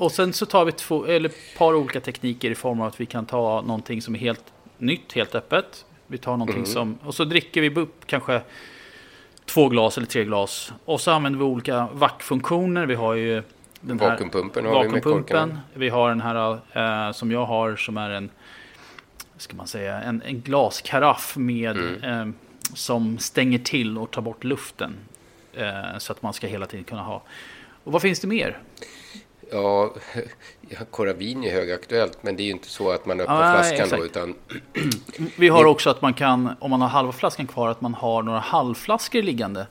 [0.00, 3.00] och sen så tar vi två, eller ett par olika tekniker i form av att
[3.00, 4.44] vi kan ta någonting som är helt
[4.78, 5.84] nytt, helt öppet.
[6.06, 6.66] Vi tar någonting Mm.
[6.66, 8.42] som, och så dricker vi upp kanske
[9.44, 10.72] två glas eller tre glas.
[10.84, 12.86] Och så använder vi olika vackfunktioner.
[12.86, 13.42] Vi har ju
[13.80, 15.22] den här Vakuumpumpen har vi vakuumpumpen.
[15.22, 15.60] korkarna.
[15.74, 18.30] Vi har den här eh, som jag har som är en,
[19.36, 22.04] ska man säga, en, en glaskaraff med Mm.
[22.28, 22.34] eh,
[22.74, 24.96] som stänger till och tar bort luften.
[25.54, 27.22] Eh, så att man ska hela tiden kunna ha.
[27.84, 28.58] Och vad finns det mer?
[29.52, 29.94] Ja,
[30.90, 34.04] Coravin är högaktuellt, men det är ju inte så att man öppnar nej, flaskan då,
[34.04, 34.16] exakt.
[34.16, 34.34] utan
[35.36, 38.22] Vi har också att man kan, om man har halva flaskan kvar, att man har
[38.22, 39.66] några halvflaskor liggande.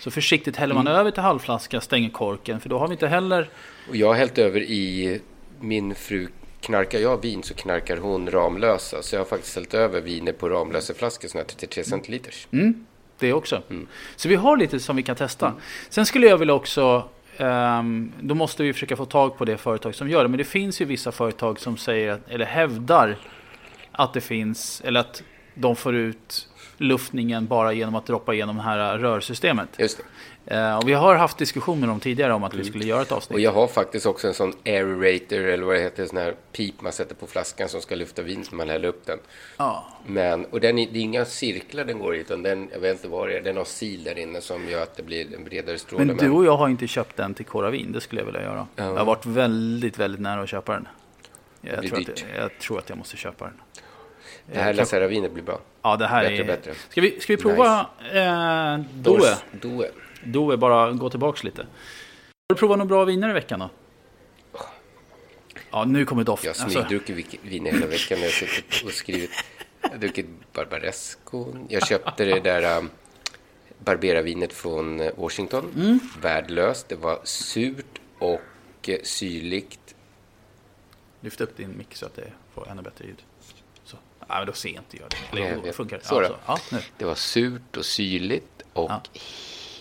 [0.00, 0.98] Så försiktigt häller man Mm.
[0.98, 3.48] över till halvflaska, stänger korken, för då har vi inte heller...
[3.88, 5.20] Och jag har hällt över i
[5.60, 6.28] min fru
[6.60, 9.02] knarkar jag vin så knarkar hon Ramlösa.
[9.02, 12.48] Så jag har faktiskt hällt över viner på Ramlösa flaskor, sådana här 33 centiliters.
[12.52, 12.86] Mm,
[13.18, 13.62] det också.
[14.16, 15.52] Så vi har lite som vi kan testa.
[15.88, 17.08] Sen skulle jag vilja också,
[17.38, 20.28] um, då måste vi försöka få tag på det företag som gör det.
[20.28, 23.16] Men det finns ju vissa företag som säger, att, eller hävdar
[23.92, 25.22] att det finns, eller att
[25.54, 29.68] de får ut luftningen bara genom att droppa igenom det här rörsystemet.
[29.78, 30.04] Just det.
[30.46, 33.34] Eh, och vi har haft diskussioner om tidigare om att vi skulle göra ett avsnitt.
[33.34, 36.34] Och jag har faktiskt också en sån aerator, eller vad det heter, en sån här
[36.52, 39.18] pip man sätter på flaskan som ska lyfta vin när man häller upp den.
[39.56, 39.86] Ja.
[40.06, 42.96] Men, och den är, det är inga cirklar den går i, utan den, jag vet
[42.96, 45.44] inte vad det är, den har sil där inne som gör att det blir en
[45.44, 46.04] bredare stråle.
[46.04, 48.66] Men du och jag har inte köpt den till Coravin, det skulle jag vilja göra.
[48.76, 48.84] Ja.
[48.84, 50.88] Jag har varit väldigt, väldigt nära att köpa den.
[51.60, 53.60] Jag, tror att, jag, jag tror att jag måste köpa den.
[54.52, 55.60] Det här Eh, La Serravinet blir bra.
[55.82, 56.46] Ja, det här Bättre är...
[56.46, 56.74] bättre.
[56.88, 57.80] Ska vi, ska vi prova
[58.12, 59.36] eh, Doe?
[59.52, 59.90] Doe.
[60.24, 61.62] Doe, bara gå tillbaks lite.
[61.62, 61.66] Har
[62.48, 63.70] du provat några bra viner i veckan då?
[65.70, 66.48] Ja, nu kommer doften.
[66.48, 68.18] Jag har Alltså, smygdruckit vik- vin hela veckan.
[68.18, 69.30] Jag har suttit och skrivit.
[69.80, 71.46] Jag har druckit Barbaresco.
[71.68, 72.90] Jag köpte det där um,
[73.78, 75.72] Barbera-vinet från eh, Washington.
[75.76, 75.98] Mm.
[76.22, 76.88] Värdelöst.
[76.88, 78.40] Det var surt och
[78.88, 79.94] eh, syrligt.
[81.20, 83.22] lyft upp din mick så att det får ännu bättre ljud.
[84.28, 85.16] Ja, men då ser inte jag det.
[85.32, 85.76] Nej, Eller, vet.
[85.76, 86.04] funkar det?
[86.04, 86.56] Så ja, då.
[86.58, 86.74] så.
[86.76, 86.78] Ja.
[86.98, 88.90] Det var surt och syrligt och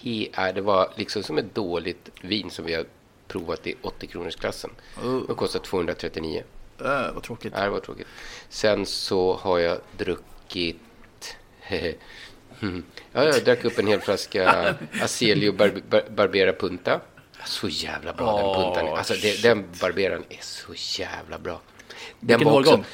[0.02, 0.52] Ja.
[0.52, 2.86] det var liksom som ett dåligt vin som vi har
[3.28, 4.70] provat i 80 kronors klassen.
[5.04, 5.28] Uh.
[5.28, 6.44] Det kostar 239.
[6.80, 7.54] Äh, vad tråkigt.
[7.54, 8.08] Nej, det var tråkigt.
[8.50, 10.80] Sen så har jag druckit.
[13.12, 17.00] Ja, jag drack upp en hel flaska Aselio bar, bar, Barbera Punta.
[17.46, 18.98] Så jävla bra den Åh, puntan är.
[18.98, 21.62] Alltså, det, den Barberan är så jävla bra.
[22.20, 22.86] Den Vilken var också årgång?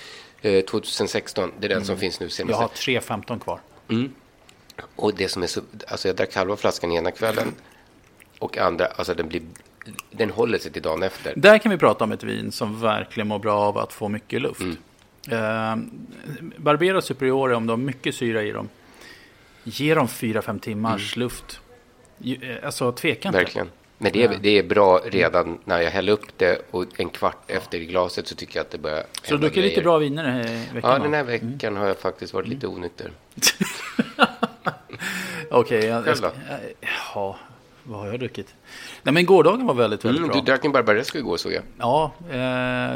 [0.41, 1.51] Eh, 2016.
[1.59, 2.59] Det är den som finns nu Jag senast.
[2.59, 3.59] har 3.15 kvar.
[3.89, 4.13] Mm.
[4.95, 7.47] Och det som är så, alltså jag drack halva flaskan ena kvällen
[8.39, 9.41] och andra, alltså den blir,
[10.11, 11.33] den håller sig till dagen efter.
[11.35, 14.41] Där kan vi prata om ett vin som verkligen mår bra av att få mycket
[14.41, 14.61] luft.
[14.61, 14.77] Mm.
[15.31, 15.75] Eh,
[16.57, 18.69] Barbera Superiore, om de har mycket syra i dem,
[19.63, 21.59] ge dem 4-5 timmars luft.
[22.17, 23.37] Ju- eh, Alltså tveka inte.
[23.39, 23.45] Mm.
[23.45, 23.69] Verkligen.
[24.01, 27.37] Men det är, det är bra redan när jag häller upp det och en kvart
[27.47, 30.23] efter i glaset så tycker jag att det börjar Så du druckit lite bra viner
[30.23, 30.43] den här
[30.73, 30.91] veckan?
[30.91, 33.11] Ja, den här veckan har jag faktiskt varit lite onykter.
[35.51, 36.33] Okej, jag, jag Själv ska, då?
[37.15, 37.37] ja,
[37.83, 38.55] vad har jag druckit?
[39.03, 40.39] Nej, men gårdagen var väldigt, väldigt Mm, bra.
[40.39, 41.63] du drack en Barbaresco igår såg jag.
[41.77, 42.29] Ja, eh,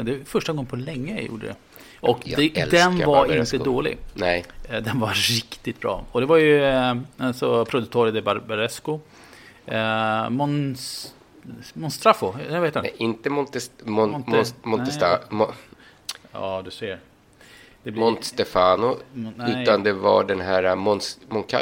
[0.04, 1.54] det är första gången på länge jag gjorde det.
[2.00, 3.56] Och Jag det, den var Barbaresco.
[3.56, 3.98] inte dålig.
[4.14, 4.44] Nej.
[4.70, 6.04] Eh, Den var riktigt bra.
[6.12, 9.00] Och det var ju eh, alltså Produttore de Barbaresco.
[9.66, 11.14] Eh, Mons,
[11.74, 12.80] Monstrafo, jag vet inte.
[12.82, 15.18] Nej, inte Montes, Mon, Monte- Monte, Montesta, nej.
[15.30, 15.46] Mo,
[16.32, 17.00] Ja, du ser.
[17.82, 19.62] Det blir- Mont Stefano, Mon- nej.
[19.62, 21.60] utan det var den här uh, Mons, Monca,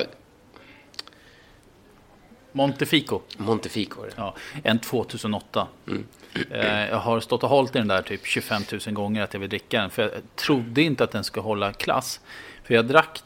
[2.52, 3.20] Montefico.
[3.36, 4.00] Montefico.
[4.16, 4.34] Ja,
[4.64, 5.66] en 2008.
[5.86, 6.06] Mm.
[6.50, 9.40] Eh, jag har stått och hållit i den där typ 25 000 gånger att jag
[9.40, 9.90] vill dricka den.
[9.90, 12.20] För jag trodde inte att den skulle hålla klass.
[12.64, 13.22] För jag drack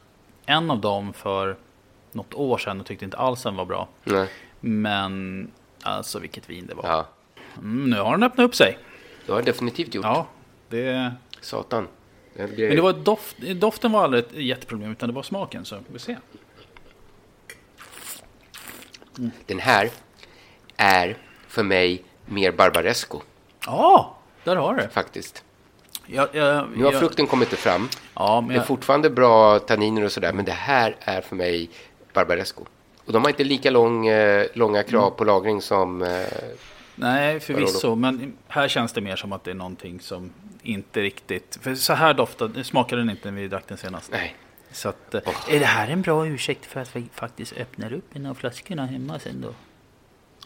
[0.46, 1.56] en av dem för
[2.12, 3.88] något år sedan och tyckte inte alls den var bra.
[4.04, 4.28] Nej.
[4.70, 5.50] Men
[5.82, 6.84] alltså vilket vin det var.
[6.88, 7.06] Ja,
[7.58, 8.78] Mm, nu har den öppnat upp sig.
[9.26, 10.04] det har jag definitivt gjort.
[10.04, 10.26] Ja,
[10.68, 11.12] det...
[11.40, 11.88] Satan.
[12.36, 15.64] Det Men det var doft, doften var aldrig ett jätteproblem utan det var smaken.
[15.64, 16.18] Så vi ser.
[19.46, 19.90] Den här
[20.76, 21.16] är
[21.48, 23.20] för mig mer Barbaresco
[23.66, 24.88] Ja, där har du det.
[24.88, 25.44] faktiskt.
[26.06, 27.88] Jag, jag, Nu har jag- frukten kommit fram.
[28.14, 31.70] Ja, men Det är fortfarande bra tanniner och sådär, men det här är för mig
[32.12, 32.64] Barbaresco.
[33.06, 35.16] Och de har inte lika lång, eh, långa krav Mm.
[35.16, 36.02] på lagring som...
[36.02, 36.26] Eh,
[36.94, 37.94] nej, förvisso.
[37.94, 40.30] Men här känns det mer som att det är någonting som
[40.62, 41.58] inte riktigt...
[41.62, 44.10] För så här doftade, smakade den inte när vi drack den senast.
[44.12, 44.36] nej.
[44.72, 45.20] Så att, eh,
[45.54, 48.86] är det här en bra ursäkt för att vi faktiskt öppnar upp en av flaskorna
[48.86, 49.48] hemma sen då?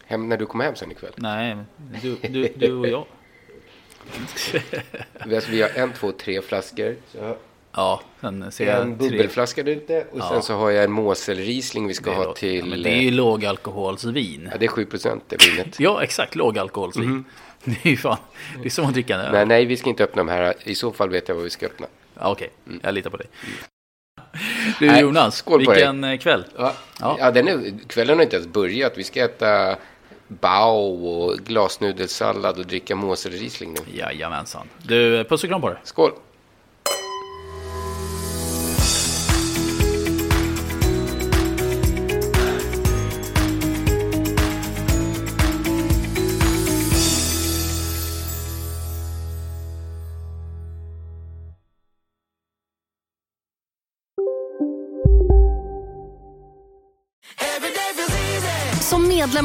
[0.05, 1.13] Hem, när du kommer hem sen ikväll.
[1.15, 1.57] Nej,
[2.01, 3.05] du, du, du och jag.
[5.25, 6.95] Vi- vi har en, två, tre flaskor.
[7.11, 7.37] Så
[7.75, 10.29] Ja, sen ser jag en bubbelflaska där ute och Ja.
[10.29, 12.57] sen så har jag en Mosel-Riesling vi ska ha till...
[12.59, 14.49] Ja, men det är ju lågalkoholsvin.
[14.51, 15.79] Ja, det är 7 procent det vinet.
[15.79, 16.35] Ja, exakt.
[16.35, 17.25] Lågalkoholsvin.
[17.63, 18.17] Det är ju fan...
[18.61, 19.31] Det är som att dricka en öl.
[19.31, 20.53] Nej, nej, vi ska inte öppna de här.
[20.63, 21.87] I så fall vet jag vad vi ska öppna.
[22.19, 22.49] Ja, Okej,
[22.81, 23.27] jag litar på dig.
[24.79, 25.75] Du Nej, Jonas, skål på dig.
[25.83, 26.43] vilken eh, kväll.
[26.57, 27.15] Ja, Ja.
[27.19, 27.31] ja.
[27.31, 28.93] den är, kvällen har inte ens börjat.
[28.97, 29.75] Vi ska äta
[30.27, 33.97] bao och glasnudelsallad och dricka Mosel-Riesling nu.
[33.97, 34.67] Jajamensan.
[34.77, 35.77] Du, puss och kram på dig.
[35.83, 36.11] Skål!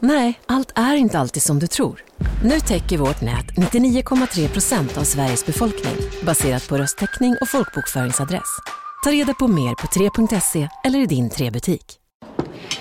[0.00, 2.04] Nej, allt är inte alltid som du tror.
[2.44, 8.58] Nu täcker vårt nät 99,3 procent av Sveriges befolkning baserat på röstteckning och folkbokföringsadress.
[9.04, 11.84] Ta reda på mer på 3.se eller i din 3-butik.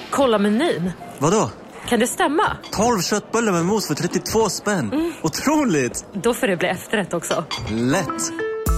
[0.10, 0.92] Kolla menyn.
[1.20, 1.50] Vadå?
[1.88, 2.58] Kan det stämma?
[2.72, 5.14] 12 köttbullar med mos för 32 spänn.
[5.22, 6.06] Otroligt!
[6.14, 7.46] Då får det bli efterrätt också.
[7.72, 8.32] Lätt!